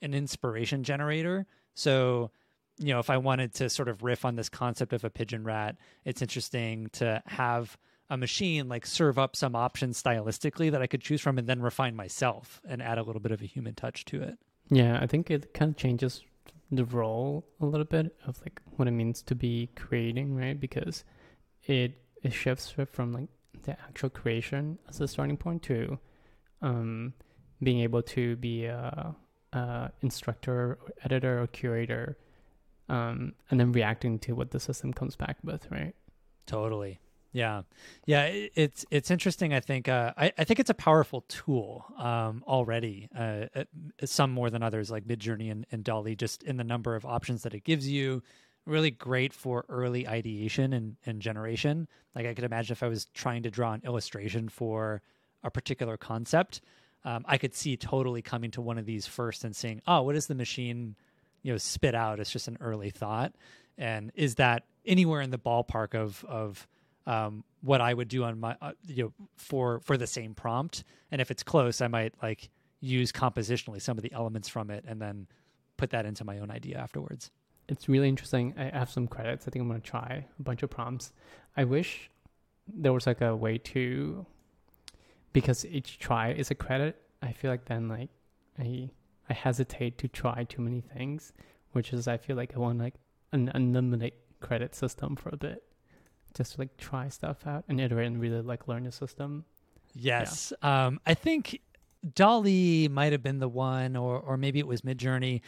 an 0.00 0.14
inspiration 0.14 0.82
generator. 0.82 1.46
So, 1.74 2.30
you 2.78 2.92
know, 2.92 2.98
if 2.98 3.10
I 3.10 3.18
wanted 3.18 3.54
to 3.54 3.68
sort 3.68 3.88
of 3.88 4.02
riff 4.02 4.24
on 4.24 4.36
this 4.36 4.48
concept 4.48 4.92
of 4.92 5.04
a 5.04 5.10
pigeon 5.10 5.44
rat, 5.44 5.76
it's 6.04 6.22
interesting 6.22 6.88
to 6.94 7.22
have 7.26 7.76
a 8.10 8.16
machine 8.16 8.68
like 8.68 8.84
serve 8.84 9.18
up 9.18 9.36
some 9.36 9.56
options 9.56 10.02
stylistically 10.02 10.70
that 10.70 10.82
I 10.82 10.86
could 10.86 11.00
choose 11.00 11.20
from 11.20 11.38
and 11.38 11.48
then 11.48 11.62
refine 11.62 11.96
myself 11.96 12.60
and 12.68 12.82
add 12.82 12.98
a 12.98 13.02
little 13.02 13.20
bit 13.20 13.32
of 13.32 13.40
a 13.40 13.46
human 13.46 13.74
touch 13.74 14.04
to 14.06 14.22
it. 14.22 14.38
Yeah, 14.70 14.98
I 15.00 15.06
think 15.06 15.30
it 15.30 15.54
kind 15.54 15.70
of 15.70 15.76
changes 15.76 16.22
the 16.70 16.84
role 16.84 17.44
a 17.60 17.66
little 17.66 17.86
bit 17.86 18.14
of 18.26 18.40
like 18.40 18.60
what 18.76 18.88
it 18.88 18.92
means 18.92 19.22
to 19.22 19.34
be 19.34 19.70
creating, 19.76 20.34
right? 20.34 20.58
Because 20.58 21.04
it 21.64 21.92
it 22.22 22.32
shifts 22.32 22.74
from 22.90 23.12
like 23.12 23.28
the 23.64 23.72
actual 23.72 24.10
creation 24.10 24.78
as 24.88 25.00
a 25.00 25.08
starting 25.08 25.36
point 25.36 25.62
to 25.62 25.98
um, 26.62 27.12
being 27.62 27.80
able 27.80 28.02
to 28.02 28.36
be 28.36 28.64
a, 28.64 29.14
a 29.52 29.90
instructor, 30.00 30.52
or 30.52 30.78
editor, 31.04 31.42
or 31.42 31.46
curator, 31.48 32.16
um, 32.92 33.32
and 33.50 33.58
then 33.58 33.72
reacting 33.72 34.18
to 34.20 34.34
what 34.34 34.50
the 34.50 34.60
system 34.60 34.92
comes 34.92 35.16
back 35.16 35.38
with, 35.42 35.66
right? 35.70 35.94
Totally. 36.46 37.00
Yeah, 37.32 37.62
yeah. 38.04 38.24
It, 38.24 38.52
it's 38.54 38.84
it's 38.90 39.10
interesting. 39.10 39.54
I 39.54 39.60
think 39.60 39.88
uh, 39.88 40.12
I 40.18 40.32
I 40.36 40.44
think 40.44 40.60
it's 40.60 40.68
a 40.68 40.74
powerful 40.74 41.22
tool 41.22 41.86
um, 41.96 42.44
already. 42.46 43.08
Uh, 43.18 43.46
uh, 43.56 43.64
some 44.04 44.30
more 44.30 44.50
than 44.50 44.62
others, 44.62 44.90
like 44.90 45.04
Midjourney 45.04 45.50
and, 45.50 45.66
and 45.72 45.82
DALL-E, 45.82 46.14
just 46.14 46.42
in 46.42 46.58
the 46.58 46.64
number 46.64 46.94
of 46.94 47.06
options 47.06 47.42
that 47.44 47.54
it 47.54 47.64
gives 47.64 47.88
you. 47.88 48.22
Really 48.66 48.90
great 48.90 49.32
for 49.32 49.64
early 49.70 50.06
ideation 50.06 50.74
and, 50.74 50.96
and 51.06 51.20
generation. 51.20 51.88
Like 52.14 52.26
I 52.26 52.34
could 52.34 52.44
imagine 52.44 52.72
if 52.72 52.82
I 52.82 52.88
was 52.88 53.06
trying 53.06 53.42
to 53.44 53.50
draw 53.50 53.72
an 53.72 53.80
illustration 53.84 54.48
for 54.50 55.00
a 55.42 55.50
particular 55.50 55.96
concept, 55.96 56.60
um, 57.04 57.24
I 57.26 57.38
could 57.38 57.54
see 57.54 57.76
totally 57.76 58.22
coming 58.22 58.52
to 58.52 58.60
one 58.60 58.78
of 58.78 58.84
these 58.84 59.06
first 59.06 59.42
and 59.42 59.56
saying, 59.56 59.80
"Oh, 59.86 60.02
what 60.02 60.14
is 60.14 60.26
the 60.26 60.34
machine, 60.34 60.96
you 61.42 61.52
know, 61.52 61.58
spit 61.58 61.94
out?" 61.94 62.20
It's 62.20 62.30
just 62.30 62.48
an 62.48 62.58
early 62.60 62.90
thought, 62.90 63.34
and 63.78 64.12
is 64.14 64.36
that 64.36 64.64
anywhere 64.84 65.20
in 65.20 65.30
the 65.30 65.38
ballpark 65.38 65.94
of 65.94 66.24
of 66.28 66.66
um, 67.06 67.44
what 67.60 67.80
I 67.80 67.94
would 67.94 68.08
do 68.08 68.24
on 68.24 68.38
my 68.40 68.56
uh, 68.60 68.72
you 68.86 69.04
know 69.04 69.26
for 69.36 69.80
for 69.80 69.96
the 69.96 70.06
same 70.06 70.34
prompt, 70.34 70.84
and 71.10 71.20
if 71.20 71.30
it's 71.30 71.42
close, 71.42 71.80
I 71.80 71.88
might 71.88 72.14
like 72.22 72.50
use 72.80 73.12
compositionally 73.12 73.80
some 73.80 73.96
of 73.96 74.02
the 74.02 74.12
elements 74.12 74.48
from 74.48 74.70
it, 74.70 74.84
and 74.86 75.00
then 75.00 75.26
put 75.76 75.90
that 75.90 76.06
into 76.06 76.24
my 76.24 76.38
own 76.38 76.50
idea 76.50 76.78
afterwards. 76.78 77.30
It's 77.68 77.88
really 77.88 78.08
interesting. 78.08 78.54
I 78.56 78.76
have 78.76 78.90
some 78.90 79.06
credits. 79.06 79.46
I 79.46 79.50
think 79.50 79.62
I'm 79.62 79.68
gonna 79.68 79.80
try 79.80 80.26
a 80.38 80.42
bunch 80.42 80.62
of 80.62 80.70
prompts. 80.70 81.12
I 81.56 81.64
wish 81.64 82.10
there 82.68 82.92
was 82.92 83.06
like 83.06 83.20
a 83.20 83.34
way 83.34 83.58
to 83.58 84.26
because 85.32 85.64
each 85.64 85.98
try 85.98 86.32
is 86.32 86.50
a 86.50 86.54
credit. 86.54 87.00
I 87.22 87.32
feel 87.32 87.50
like 87.50 87.64
then 87.64 87.88
like 87.88 88.10
I 88.58 88.90
I 89.28 89.34
hesitate 89.34 89.98
to 89.98 90.08
try 90.08 90.44
too 90.44 90.62
many 90.62 90.80
things, 90.80 91.32
which 91.72 91.92
is 91.92 92.08
I 92.08 92.16
feel 92.16 92.36
like 92.36 92.54
I 92.54 92.58
want 92.58 92.78
like 92.78 92.94
an 93.32 93.50
unlimited 93.54 94.12
credit 94.40 94.74
system 94.74 95.16
for 95.16 95.30
a 95.30 95.36
bit 95.36 95.62
just 96.34 96.58
like 96.58 96.76
try 96.76 97.08
stuff 97.08 97.46
out 97.46 97.64
and 97.68 97.80
iterate 97.80 98.06
and 98.06 98.20
really 98.20 98.40
like 98.40 98.68
learn 98.68 98.84
the 98.84 98.92
system. 98.92 99.44
Yes. 99.94 100.52
Um, 100.62 101.00
I 101.06 101.14
think 101.14 101.60
DALL-E 102.14 102.88
might 102.88 103.12
have 103.12 103.22
been 103.22 103.38
the 103.38 103.48
one, 103.48 103.96
or 103.96 104.18
or 104.18 104.36
maybe 104.36 104.58
it 104.58 104.66
was 104.66 104.82
Midjourney. 104.82 105.42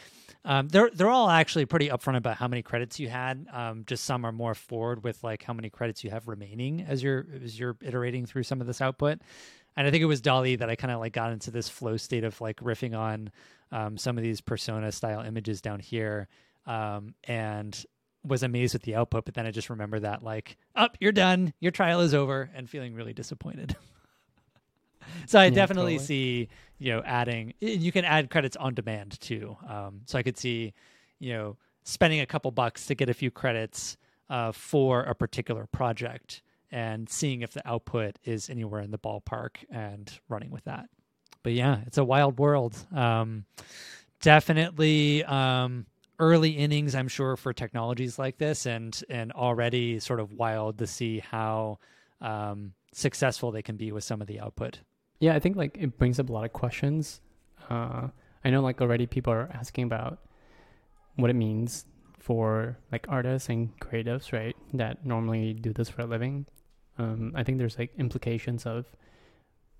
Um, 0.45 0.67
they're 0.67 0.89
they're 0.93 1.09
all 1.09 1.29
actually 1.29 1.65
pretty 1.65 1.89
upfront 1.89 2.17
about 2.17 2.37
how 2.37 2.47
many 2.47 2.61
credits 2.61 2.99
you 2.99 3.09
had. 3.09 3.47
Um, 3.51 3.83
just 3.85 4.05
some 4.05 4.23
are 4.25 4.31
more 4.31 4.53
forward 4.53 5.03
with 5.03 5.23
like 5.23 5.43
how 5.43 5.53
many 5.53 5.69
credits 5.69 6.03
you 6.03 6.11
have 6.11 6.27
remaining 6.27 6.85
as 6.87 7.01
you're 7.01 7.25
as 7.43 7.59
you're 7.59 7.75
iterating 7.81 8.25
through 8.25 8.43
some 8.43 8.61
of 8.61 8.67
this 8.67 8.81
output. 8.81 9.19
And 9.77 9.85
I 9.85 9.91
think 9.91 10.01
it 10.03 10.05
was 10.05 10.21
DALL-E 10.21 10.55
that 10.57 10.69
I 10.69 10.75
kind 10.75 10.93
of 10.93 11.01
like 11.01 11.11
got 11.11 11.33
into 11.33 11.51
this 11.51 11.67
flow 11.67 11.97
state 11.97 12.23
of 12.23 12.39
like 12.39 12.61
riffing 12.61 12.97
on 12.97 13.29
um, 13.71 13.97
some 13.97 14.17
of 14.17 14.23
these 14.23 14.41
persona 14.41 14.91
style 14.91 15.21
images 15.21 15.61
down 15.61 15.79
here, 15.79 16.27
um, 16.65 17.13
and 17.25 17.85
was 18.23 18.43
amazed 18.43 18.73
with 18.73 18.83
the 18.83 18.95
output. 18.95 19.25
But 19.25 19.33
then 19.35 19.45
I 19.45 19.51
just 19.51 19.69
remember 19.69 19.99
that 19.99 20.23
like, 20.23 20.57
up, 20.75 20.97
you're 20.99 21.11
done, 21.11 21.53
your 21.59 21.71
trial 21.71 22.01
is 22.01 22.13
over, 22.13 22.49
and 22.55 22.69
feeling 22.69 22.93
really 22.95 23.13
disappointed. 23.13 23.75
so 25.27 25.39
I 25.39 25.45
Yeah, 25.45 25.49
definitely 25.49 25.93
totally. 25.93 26.05
see 26.05 26.49
you 26.79 26.93
know 26.93 27.01
adding. 27.05 27.53
You 27.59 27.91
can 27.91 28.05
add 28.05 28.29
credits 28.29 28.55
on 28.57 28.73
demand 28.73 29.19
too. 29.19 29.55
Um, 29.67 30.01
so 30.05 30.17
I 30.17 30.23
could 30.23 30.37
see 30.37 30.73
you 31.19 31.33
know 31.33 31.57
spending 31.83 32.19
a 32.19 32.25
couple 32.25 32.51
bucks 32.51 32.87
to 32.87 32.95
get 32.95 33.09
a 33.09 33.13
few 33.13 33.29
credits 33.31 33.97
uh, 34.29 34.51
for 34.51 35.03
a 35.03 35.13
particular 35.13 35.67
project 35.67 36.41
and 36.71 37.07
seeing 37.07 37.41
if 37.41 37.51
the 37.51 37.65
output 37.67 38.17
is 38.23 38.49
anywhere 38.49 38.81
in 38.81 38.89
the 38.89 38.97
ballpark 38.97 39.57
and 39.69 40.19
running 40.27 40.49
with 40.49 40.63
that. 40.63 40.89
But 41.45 41.53
yeah, 41.53 41.81
it's 41.85 41.99
a 41.99 42.03
wild 42.03 42.39
world. 42.39 42.75
Um, 42.91 43.45
definitely 44.19 45.23
um, 45.25 45.85
early 46.17 46.49
innings, 46.49 46.95
I'm 46.95 47.07
sure, 47.07 47.37
for 47.37 47.53
technologies 47.53 48.17
like 48.17 48.39
this, 48.39 48.65
and 48.65 48.99
and 49.11 49.31
already 49.31 49.99
sort 49.99 50.19
of 50.19 50.31
wild 50.31 50.79
to 50.79 50.87
see 50.87 51.19
how 51.19 51.77
um, 52.19 52.73
successful 52.93 53.51
they 53.51 53.61
can 53.61 53.75
be 53.77 53.91
with 53.91 54.03
some 54.03 54.21
of 54.21 54.27
the 54.27 54.39
output. 54.39 54.79
Yeah, 55.19 55.35
I 55.35 55.39
think 55.39 55.55
like 55.55 55.77
it 55.79 55.99
brings 55.99 56.19
up 56.19 56.29
a 56.29 56.33
lot 56.33 56.45
of 56.45 56.51
questions. 56.51 57.21
Uh, 57.69 58.07
I 58.43 58.49
know 58.49 58.61
like 58.61 58.81
already 58.81 59.05
people 59.05 59.31
are 59.31 59.47
asking 59.53 59.83
about 59.83 60.17
what 61.15 61.29
it 61.29 61.35
means 61.35 61.85
for 62.17 62.75
like 62.91 63.05
artists 63.07 63.49
and 63.49 63.69
creatives, 63.79 64.33
right? 64.33 64.55
That 64.73 65.05
normally 65.05 65.53
do 65.53 65.73
this 65.73 65.89
for 65.89 66.01
a 66.01 66.05
living. 66.07 66.47
Um, 66.97 67.33
I 67.35 67.43
think 67.43 67.59
there's 67.59 67.77
like 67.77 67.91
implications 67.99 68.65
of 68.65 68.87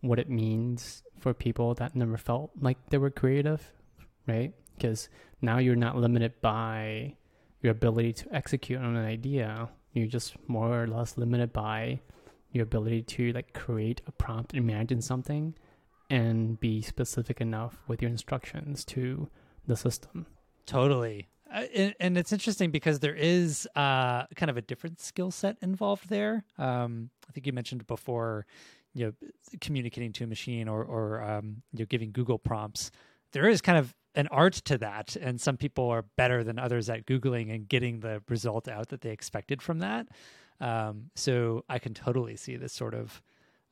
what 0.08 0.20
it 0.20 0.30
means 0.30 1.04
for 1.20 1.34
people 1.34 1.74
that 1.76 1.96
never 1.96 2.18
felt 2.18 2.52
like 2.60 2.78
they 2.90 2.98
were 2.98 3.10
creative, 3.10 3.72
right? 4.28 4.54
Because 4.76 5.10
now 5.42 5.58
you're 5.58 5.76
not 5.76 5.96
limited 5.96 6.34
by 6.42 7.16
your 7.62 7.72
ability 7.72 8.14
to 8.14 8.36
execute 8.36 8.80
on 8.80 8.96
an 8.96 9.06
idea. 9.06 9.70
You're 9.94 10.08
just 10.08 10.36
more 10.48 10.84
or 10.84 10.88
less 10.88 11.18
limited 11.18 11.54
by 11.54 12.02
your 12.52 12.64
ability 12.64 13.02
to 13.04 13.32
like 13.34 13.54
create 13.54 14.02
a 14.08 14.12
prompt, 14.12 14.54
imagine 14.54 15.02
something, 15.02 15.56
and 16.10 16.60
be 16.60 16.82
specific 16.82 17.42
enough 17.42 17.82
with 17.88 18.02
your 18.02 18.12
instructions 18.12 18.86
to 18.86 19.30
the 19.68 19.76
system. 19.76 20.26
Totally. 20.66 21.28
Uh, 21.52 21.64
and, 21.74 21.96
and 22.00 22.18
it's 22.18 22.32
interesting 22.32 22.72
because 22.72 23.00
there 23.00 23.16
is 23.16 23.68
uh, 23.76 24.26
kind 24.36 24.50
of 24.50 24.58
a 24.58 24.62
different 24.62 25.00
skill 25.00 25.32
set 25.32 25.58
involved 25.62 26.10
there. 26.10 26.44
Um, 26.58 27.10
I 27.30 27.32
think 27.32 27.46
you 27.48 27.54
mentioned 27.54 27.86
before, 27.88 28.46
you 28.96 29.06
know, 29.06 29.14
communicating 29.62 30.14
to 30.14 30.24
a 30.24 30.28
machine 30.28 30.68
or, 30.68 30.84
or 30.84 31.22
um, 31.22 31.62
you 31.74 31.80
know, 31.80 31.86
giving 31.86 32.12
Google 32.12 32.40
prompts. 32.40 32.90
There 33.34 33.48
is 33.48 33.62
kind 33.62 33.78
of 33.78 33.94
an 34.16 34.28
art 34.30 34.54
to 34.54 34.78
that, 34.78 35.18
and 35.18 35.40
some 35.40 35.58
people 35.58 35.90
are 35.90 36.06
better 36.16 36.44
than 36.44 36.58
others 36.58 36.90
at 36.90 37.06
googling 37.06 37.54
and 37.54 37.68
getting 37.68 38.00
the 38.00 38.24
result 38.30 38.68
out 38.68 38.88
that 38.90 39.02
they 39.02 39.12
expected 39.12 39.62
from 39.62 39.80
that. 39.80 40.08
Um, 40.62 41.12
so 41.16 41.66
I 41.70 41.80
can 41.80 41.94
totally 41.94 42.38
see 42.38 42.56
this 42.56 42.72
sort 42.72 42.94
of 42.94 43.22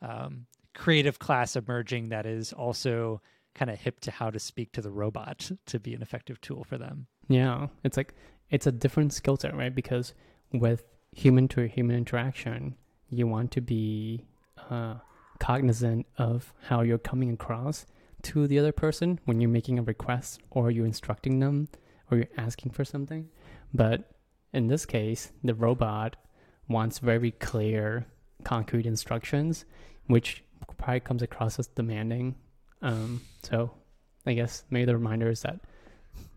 um, 0.01 0.45
creative 0.75 1.17
class 1.17 1.55
emerging 1.55 2.09
that 2.09 2.25
is 2.25 2.51
also 2.51 3.21
kind 3.55 3.71
of 3.71 3.79
hip 3.79 4.01
to 4.01 4.11
how 4.11 4.29
to 4.29 4.39
speak 4.39 4.73
to 4.73 4.81
the 4.81 4.91
robot 4.91 5.49
to 5.67 5.79
be 5.79 5.93
an 5.93 6.01
effective 6.01 6.41
tool 6.41 6.65
for 6.65 6.77
them. 6.77 7.07
Yeah, 7.29 7.67
it's 7.85 7.95
like 7.95 8.13
it's 8.49 8.67
a 8.67 8.71
different 8.71 9.13
skill 9.13 9.37
set, 9.37 9.55
right? 9.55 9.73
Because 9.73 10.13
with 10.51 10.83
human 11.13 11.47
to 11.49 11.67
human 11.67 11.95
interaction, 11.95 12.75
you 13.09 13.27
want 13.27 13.51
to 13.51 13.61
be 13.61 14.25
uh, 14.69 14.95
cognizant 15.43 16.05
of 16.17 16.53
how 16.61 16.81
you're 16.81 16.97
coming 16.97 17.29
across 17.29 17.85
to 18.21 18.47
the 18.47 18.57
other 18.57 18.71
person 18.71 19.19
when 19.25 19.41
you're 19.41 19.49
making 19.49 19.77
a 19.77 19.83
request 19.83 20.39
or 20.51 20.71
you're 20.71 20.85
instructing 20.85 21.39
them 21.39 21.67
or 22.09 22.17
you're 22.17 22.27
asking 22.37 22.71
for 22.71 22.85
something. 22.85 23.27
But 23.73 24.09
in 24.53 24.67
this 24.67 24.85
case, 24.85 25.33
the 25.43 25.53
robot 25.53 26.15
wants 26.69 26.99
very 26.99 27.31
clear, 27.31 28.05
concrete 28.45 28.85
instructions, 28.85 29.65
which 30.07 30.45
probably 30.77 31.01
comes 31.01 31.21
across 31.21 31.59
as 31.59 31.67
demanding. 31.67 32.35
Um, 32.81 33.21
so 33.43 33.71
I 34.25 34.35
guess 34.35 34.63
maybe 34.69 34.85
the 34.85 34.95
reminder 34.95 35.29
is 35.29 35.41
that 35.41 35.59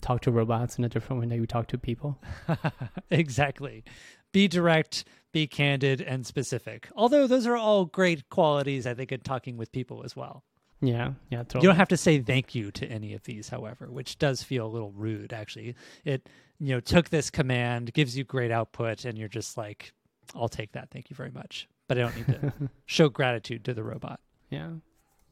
talk 0.00 0.22
to 0.22 0.32
robots 0.32 0.78
in 0.78 0.84
a 0.84 0.88
different 0.88 1.20
way 1.22 1.28
than 1.28 1.38
you 1.38 1.46
talk 1.46 1.68
to 1.68 1.78
people. 1.78 2.20
exactly. 3.10 3.84
Be 4.32 4.48
direct, 4.48 5.04
be 5.36 5.46
candid, 5.46 6.00
and 6.00 6.26
specific. 6.26 6.88
Although 6.96 7.26
those 7.26 7.46
are 7.46 7.58
all 7.58 7.84
great 7.84 8.30
qualities, 8.30 8.86
I 8.86 8.94
think, 8.94 9.12
in 9.12 9.20
talking 9.20 9.58
with 9.58 9.70
people 9.70 10.02
as 10.02 10.16
well. 10.16 10.44
Yeah, 10.80 11.12
yeah, 11.28 11.40
totally. 11.40 11.62
You 11.62 11.68
don't 11.68 11.76
have 11.76 11.88
to 11.88 11.96
say 11.98 12.20
thank 12.22 12.54
you 12.54 12.70
to 12.70 12.86
any 12.86 13.12
of 13.12 13.22
these, 13.24 13.50
however, 13.50 13.90
which 13.90 14.18
does 14.18 14.42
feel 14.42 14.66
a 14.66 14.72
little 14.72 14.92
rude, 14.92 15.34
actually. 15.34 15.74
It, 16.06 16.26
you 16.58 16.74
know, 16.74 16.80
took 16.80 17.10
this 17.10 17.28
command, 17.28 17.92
gives 17.92 18.16
you 18.16 18.24
great 18.24 18.50
output, 18.50 19.04
and 19.04 19.18
you're 19.18 19.28
just 19.28 19.58
like, 19.58 19.92
I'll 20.34 20.48
take 20.48 20.72
that. 20.72 20.88
Thank 20.90 21.10
you 21.10 21.16
very 21.16 21.30
much. 21.30 21.68
But 21.86 21.98
I 21.98 22.00
don't 22.00 22.16
need 22.16 22.26
to 22.28 22.52
show 22.86 23.10
gratitude 23.10 23.62
to 23.66 23.74
the 23.74 23.84
robot. 23.84 24.20
yeah. 24.48 24.70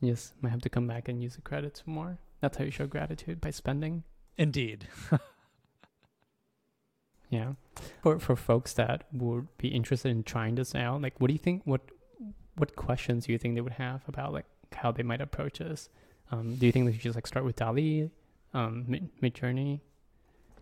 Yes, 0.00 0.34
might 0.42 0.50
have 0.50 0.60
to 0.62 0.68
come 0.68 0.86
back 0.86 1.08
and 1.08 1.22
use 1.22 1.36
the 1.36 1.40
credits 1.40 1.82
more. 1.86 2.18
That's 2.42 2.58
how 2.58 2.64
you 2.64 2.70
show 2.70 2.86
gratitude 2.86 3.40
by 3.40 3.52
spending. 3.52 4.04
Indeed. 4.36 4.86
Yeah. 7.34 7.54
For 8.02 8.20
for 8.20 8.36
folks 8.36 8.72
that 8.74 9.04
would 9.12 9.48
be 9.58 9.68
interested 9.68 10.10
in 10.10 10.22
trying 10.22 10.54
this 10.54 10.74
out, 10.74 11.02
like 11.02 11.20
what 11.20 11.26
do 11.26 11.34
you 11.34 11.38
think 11.38 11.62
what 11.64 11.80
what 12.56 12.76
questions 12.76 13.26
do 13.26 13.32
you 13.32 13.38
think 13.38 13.56
they 13.56 13.60
would 13.60 13.72
have 13.72 14.02
about 14.06 14.32
like 14.32 14.46
how 14.72 14.92
they 14.92 15.02
might 15.02 15.20
approach 15.20 15.58
this? 15.58 15.88
Um, 16.30 16.54
do 16.54 16.66
you 16.66 16.72
think 16.72 16.86
they 16.86 16.92
should 16.92 17.00
just 17.00 17.16
like 17.16 17.26
start 17.26 17.44
with 17.44 17.56
DALL-E, 17.56 18.10
um, 18.54 18.84
Mid 18.86 19.10
Midjourney? 19.20 19.80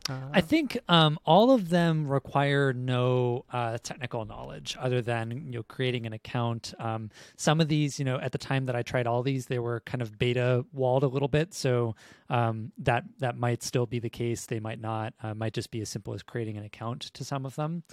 Uh, 0.08 0.14
I 0.32 0.40
think 0.40 0.78
um, 0.88 1.18
all 1.24 1.52
of 1.52 1.68
them 1.68 2.08
require 2.08 2.72
no 2.72 3.44
uh, 3.52 3.78
technical 3.78 4.24
knowledge 4.24 4.76
other 4.78 5.00
than 5.00 5.30
you 5.30 5.58
know 5.58 5.62
creating 5.62 6.06
an 6.06 6.12
account. 6.12 6.74
Um, 6.78 7.10
some 7.36 7.60
of 7.60 7.68
these, 7.68 7.98
you 7.98 8.04
know, 8.04 8.18
at 8.18 8.32
the 8.32 8.38
time 8.38 8.66
that 8.66 8.74
I 8.74 8.82
tried 8.82 9.06
all 9.06 9.22
these, 9.22 9.46
they 9.46 9.58
were 9.58 9.80
kind 9.80 10.02
of 10.02 10.18
beta 10.18 10.64
walled 10.72 11.04
a 11.04 11.08
little 11.08 11.28
bit, 11.28 11.54
so 11.54 11.94
um, 12.30 12.72
that 12.78 13.04
that 13.18 13.36
might 13.36 13.62
still 13.62 13.86
be 13.86 13.98
the 13.98 14.10
case. 14.10 14.46
They 14.46 14.60
might 14.60 14.80
not. 14.80 15.14
Uh, 15.22 15.34
might 15.34 15.52
just 15.52 15.70
be 15.70 15.80
as 15.80 15.88
simple 15.88 16.14
as 16.14 16.22
creating 16.22 16.56
an 16.56 16.64
account 16.64 17.02
to 17.14 17.24
some 17.24 17.46
of 17.46 17.54
them. 17.54 17.84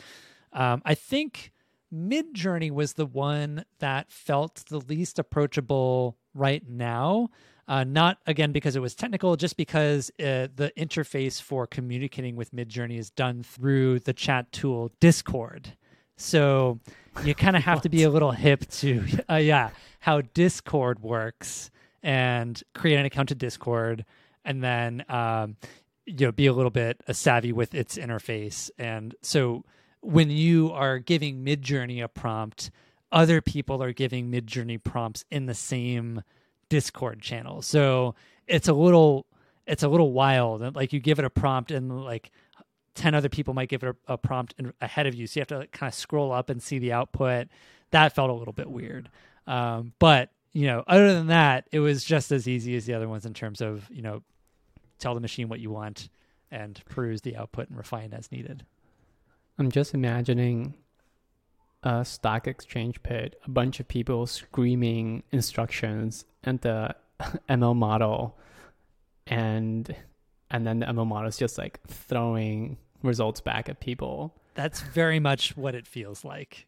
Um, 0.52 0.82
I 0.86 0.96
think 0.96 1.52
Midjourney 1.94 2.72
was 2.72 2.94
the 2.94 3.06
one 3.06 3.66
that 3.80 4.12
felt 4.12 4.64
the 4.70 4.80
least 4.80 5.20
approachable 5.20 6.18
right 6.34 6.68
now. 6.68 7.30
Uh, 7.70 7.84
not 7.84 8.18
again 8.26 8.52
because 8.52 8.76
it 8.76 8.80
was 8.80 8.96
technical, 8.96 9.36
just 9.36 9.56
because 9.56 10.10
uh, 10.20 10.48
the 10.56 10.74
interface 10.76 11.40
for 11.40 11.68
communicating 11.68 12.36
with 12.36 12.52
Midjourney 12.52 12.98
is 12.98 13.12
done 13.12 13.44
through 13.44 14.00
the 14.00 14.12
chat 14.12 14.52
tool 14.52 14.92
Discord. 15.00 15.78
So 16.18 16.80
you 17.24 17.36
kind 17.36 17.56
of 17.56 17.64
have 17.66 17.84
to 17.84 17.90
be 17.90 18.02
a 18.02 18.10
little 18.10 18.32
hip 18.32 18.68
to, 18.72 19.06
uh, 19.30 19.36
yeah, 19.36 19.70
how 20.00 20.22
Discord 20.22 21.04
works 21.04 21.70
and 22.02 22.60
create 22.74 22.96
an 22.96 23.06
account 23.06 23.30
to 23.30 23.36
Discord, 23.36 24.04
and 24.44 24.64
then 24.64 25.06
um, 25.08 25.56
you 26.08 26.26
know 26.26 26.32
be 26.32 26.48
a 26.48 26.54
little 26.54 26.72
bit 26.72 27.00
uh, 27.08 27.14
savvy 27.14 27.54
with 27.54 27.76
its 27.76 28.00
interface. 28.00 28.72
And 28.80 29.14
so 29.22 29.64
when 30.02 30.32
you 30.32 30.72
are 30.72 30.98
giving 30.98 31.46
Midjourney 31.46 32.04
a 32.04 32.08
prompt, 32.08 32.72
other 33.12 33.42
people 33.42 33.84
are 33.84 33.94
giving 33.94 34.32
Midjourney 34.32 34.84
prompts 34.84 35.24
in 35.30 35.46
the 35.46 35.54
same 35.54 36.24
Discord 36.70 37.22
channel. 37.22 37.62
So 37.62 38.16
it's 38.48 38.68
a 38.68 38.74
little 38.74 39.26
it's 39.68 39.84
a 39.84 39.88
little 39.88 40.12
wild. 40.12 40.76
Like 40.76 40.94
you 40.94 41.00
give 41.00 41.20
it 41.20 41.26
a 41.26 41.30
prompt 41.30 41.72
and 41.72 42.04
like 42.04 42.32
10 42.96 43.16
other 43.16 43.30
people 43.30 43.54
might 43.54 43.70
give 43.70 43.84
it 43.84 43.96
a, 44.08 44.14
a 44.14 44.18
prompt 44.18 44.56
in, 44.58 44.74
ahead 44.82 45.08
of 45.08 45.16
you. 45.16 45.28
So 45.28 45.40
you 45.40 45.42
have 45.42 45.48
to 45.50 45.58
like, 45.60 45.72
kind 45.72 45.90
of 45.90 45.94
scroll 45.94 46.32
up 46.32 46.50
and 46.50 46.62
see 46.62 46.80
the 46.80 46.92
output. 46.92 47.48
That 47.92 48.14
felt 48.14 48.30
a 48.30 48.34
little 48.34 48.54
bit 48.54 48.70
weird. 48.70 49.10
Um, 49.48 49.94
but, 50.00 50.32
you 50.54 50.68
know, 50.68 50.84
other 50.88 51.14
than 51.14 51.28
that, 51.28 51.68
it 51.72 51.80
was 51.80 52.04
just 52.04 52.32
as 52.32 52.48
easy 52.48 52.76
as 52.76 52.86
the 52.86 52.94
other 52.96 53.08
ones 53.08 53.26
in 53.26 53.34
terms 53.34 53.62
of, 53.62 53.88
you 53.90 54.02
know, 54.02 54.24
tell 54.98 55.14
the 55.14 55.22
machine 55.22 55.50
what 55.50 55.60
you 55.60 55.72
want 55.72 56.10
and 56.52 56.82
peruse 56.90 57.22
the 57.22 57.38
output 57.38 57.70
and 57.70 57.78
refine 57.78 58.14
as 58.14 58.32
needed. 58.32 58.66
I'm 59.58 59.72
just 59.72 59.94
imagining 59.94 60.74
a 61.84 62.04
stock 62.04 62.48
exchange 62.48 63.02
pit, 63.04 63.40
a 63.46 63.50
bunch 63.50 63.80
of 63.80 63.88
people 63.88 64.26
screaming 64.28 65.24
instructions 65.32 66.26
and 66.44 66.60
the 66.62 66.96
ML 67.50 67.76
model 67.76 68.38
and 69.28 69.96
and 70.52 70.66
then 70.66 70.80
the 70.80 70.88
ML 70.88 71.06
model 71.06 71.28
is 71.28 71.38
just 71.38 71.58
like 71.58 71.80
throwing 71.88 72.78
results 73.04 73.40
back 73.40 73.70
at 73.70 73.80
people. 73.80 74.34
That's 74.56 74.82
very 74.82 75.20
much 75.20 75.56
what 75.56 75.76
it 75.76 75.86
feels 75.88 76.26
like. 76.26 76.66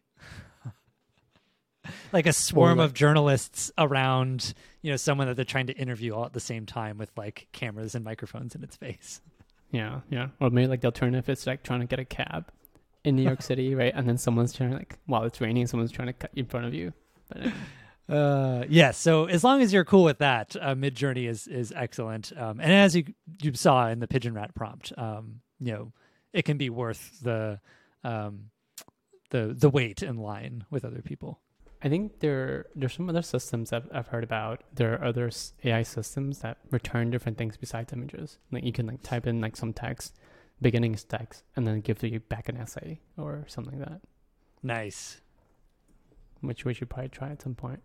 like 2.12 2.26
a 2.26 2.32
swarm 2.32 2.78
like- 2.78 2.86
of 2.86 2.94
journalists 2.94 3.72
around, 3.76 4.54
you 4.82 4.90
know, 4.90 4.96
someone 4.96 5.26
that 5.26 5.34
they're 5.34 5.44
trying 5.44 5.66
to 5.66 5.76
interview 5.76 6.14
all 6.14 6.24
at 6.24 6.32
the 6.32 6.40
same 6.40 6.64
time 6.64 6.96
with 6.96 7.10
like 7.16 7.48
cameras 7.52 7.94
and 7.94 8.04
microphones 8.04 8.54
in 8.54 8.62
its 8.62 8.76
face. 8.76 9.20
Yeah, 9.72 10.00
yeah. 10.10 10.28
Or 10.40 10.50
maybe 10.50 10.68
like 10.68 10.82
the 10.82 10.86
alternative 10.86 11.28
is 11.28 11.46
like 11.46 11.62
trying 11.64 11.80
to 11.80 11.86
get 11.86 11.98
a 11.98 12.04
cab 12.04 12.52
in 13.04 13.16
New 13.16 13.22
York 13.22 13.42
City, 13.50 13.74
right? 13.74 13.92
And 13.94 14.08
then 14.08 14.18
someone's 14.18 14.52
trying 14.52 14.70
to 14.70 14.76
like 14.76 14.98
while 15.06 15.24
it's 15.24 15.40
raining, 15.40 15.66
someone's 15.66 15.92
trying 15.92 16.08
to 16.08 16.12
cut 16.14 16.30
in 16.34 16.46
front 16.46 16.66
of 16.66 16.74
you. 16.74 16.92
But 17.28 17.46
uh, 18.08 18.14
Uh, 18.14 18.64
yes. 18.68 18.98
So 18.98 19.26
as 19.26 19.42
long 19.44 19.62
as 19.62 19.72
you're 19.72 19.84
cool 19.84 20.04
with 20.04 20.18
that, 20.18 20.56
uh, 20.60 20.74
Midjourney 20.74 21.28
is 21.28 21.46
is 21.46 21.72
excellent. 21.74 22.32
Um, 22.36 22.60
and 22.60 22.72
as 22.72 22.94
you 22.96 23.04
you 23.40 23.54
saw 23.54 23.88
in 23.88 24.00
the 24.00 24.08
Pigeon 24.08 24.34
Rat 24.34 24.54
prompt, 24.54 24.92
um, 24.98 25.40
you 25.60 25.72
know, 25.72 25.92
it 26.32 26.44
can 26.44 26.58
be 26.58 26.68
worth 26.70 27.20
the 27.22 27.60
um, 28.04 28.50
the 29.30 29.54
the 29.56 29.70
wait 29.70 30.02
in 30.02 30.16
line 30.16 30.64
with 30.70 30.84
other 30.84 31.00
people. 31.02 31.40
I 31.84 31.88
think 31.88 32.20
there 32.20 32.66
there's 32.76 32.92
some 32.94 33.08
other 33.08 33.22
systems 33.22 33.70
that 33.70 33.84
I've 33.92 34.08
heard 34.08 34.24
about. 34.24 34.62
There 34.74 34.94
are 34.94 35.04
other 35.04 35.30
AI 35.64 35.82
systems 35.82 36.38
that 36.40 36.58
return 36.70 37.10
different 37.10 37.38
things 37.38 37.56
besides 37.56 37.92
images. 37.92 38.38
Like 38.50 38.64
you 38.64 38.72
can 38.72 38.86
like 38.86 39.02
type 39.02 39.26
in 39.26 39.40
like 39.40 39.56
some 39.56 39.72
text, 39.72 40.18
beginning 40.62 40.94
text, 40.94 41.44
and 41.56 41.66
then 41.66 41.80
give 41.80 42.02
you 42.02 42.20
back 42.20 42.48
an 42.48 42.56
essay 42.56 43.00
or 43.18 43.44
something 43.48 43.78
like 43.78 43.88
that, 43.88 44.00
Nice. 44.62 45.20
which 46.40 46.64
we 46.64 46.72
should 46.74 46.88
probably 46.88 47.08
try 47.08 47.30
at 47.30 47.42
some 47.42 47.54
point. 47.54 47.82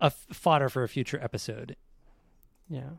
A 0.00 0.06
f- 0.06 0.26
fodder 0.32 0.68
for 0.68 0.82
a 0.82 0.88
future 0.88 1.18
episode. 1.22 1.76
Yeah. 2.68 2.90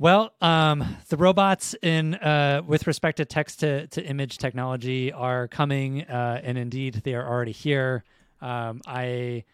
Well, 0.00 0.32
um, 0.40 0.96
the 1.08 1.16
robots 1.16 1.74
in 1.82 2.14
uh, 2.14 2.62
with 2.64 2.86
respect 2.86 3.16
to 3.16 3.24
text 3.24 3.60
to, 3.60 3.88
to 3.88 4.04
image 4.04 4.38
technology 4.38 5.12
are 5.12 5.48
coming, 5.48 6.02
uh, 6.02 6.40
and 6.44 6.56
indeed 6.56 7.02
they 7.04 7.14
are 7.14 7.26
already 7.28 7.52
here. 7.52 8.04
Um, 8.40 8.80
I 8.86 9.44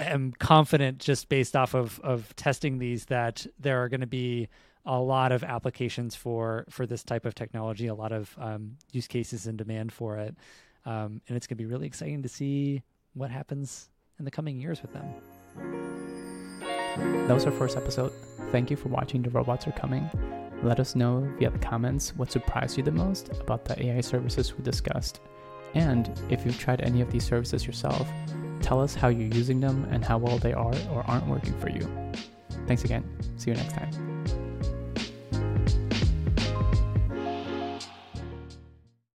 am 0.00 0.32
confident, 0.38 0.98
just 0.98 1.28
based 1.28 1.54
off 1.54 1.74
of 1.74 2.00
of 2.00 2.34
testing 2.34 2.78
these, 2.78 3.04
that 3.06 3.46
there 3.60 3.82
are 3.82 3.88
going 3.88 4.00
to 4.00 4.08
be 4.08 4.48
a 4.86 5.00
lot 5.00 5.32
of 5.32 5.42
applications 5.42 6.14
for 6.14 6.64
for 6.70 6.86
this 6.86 7.02
type 7.02 7.26
of 7.26 7.34
technology, 7.34 7.88
a 7.88 7.94
lot 7.94 8.12
of 8.12 8.34
um, 8.38 8.76
use 8.92 9.06
cases 9.06 9.46
and 9.46 9.58
demand 9.58 9.92
for 9.92 10.16
it, 10.16 10.36
um, 10.84 11.20
and 11.28 11.36
it's 11.36 11.46
going 11.46 11.56
to 11.56 11.62
be 11.62 11.66
really 11.66 11.86
exciting 11.86 12.22
to 12.22 12.28
see 12.28 12.82
what 13.14 13.30
happens 13.30 13.90
in 14.18 14.24
the 14.24 14.30
coming 14.30 14.60
years 14.60 14.80
with 14.82 14.92
them. 14.92 15.04
That 17.26 17.34
was 17.34 17.44
our 17.44 17.52
first 17.52 17.76
episode. 17.76 18.12
Thank 18.52 18.70
you 18.70 18.76
for 18.76 18.88
watching 18.88 19.22
The 19.22 19.30
Robots 19.30 19.66
Are 19.66 19.72
Coming. 19.72 20.08
Let 20.62 20.80
us 20.80 20.94
know 20.94 21.28
via 21.38 21.50
the 21.50 21.58
comments 21.58 22.14
what 22.16 22.32
surprised 22.32 22.78
you 22.78 22.82
the 22.82 22.92
most 22.92 23.28
about 23.40 23.64
the 23.64 23.86
AI 23.86 24.00
services 24.00 24.56
we 24.56 24.62
discussed. 24.62 25.20
And 25.74 26.10
if 26.30 26.46
you've 26.46 26.58
tried 26.58 26.80
any 26.80 27.02
of 27.02 27.10
these 27.10 27.24
services 27.24 27.66
yourself, 27.66 28.08
tell 28.62 28.80
us 28.80 28.94
how 28.94 29.08
you're 29.08 29.34
using 29.34 29.60
them 29.60 29.86
and 29.90 30.04
how 30.04 30.16
well 30.16 30.38
they 30.38 30.54
are 30.54 30.74
or 30.92 31.04
aren't 31.06 31.26
working 31.26 31.58
for 31.60 31.68
you. 31.68 31.86
Thanks 32.66 32.84
again. 32.84 33.04
See 33.36 33.50
you 33.50 33.56
next 33.56 33.74
time. 33.74 34.45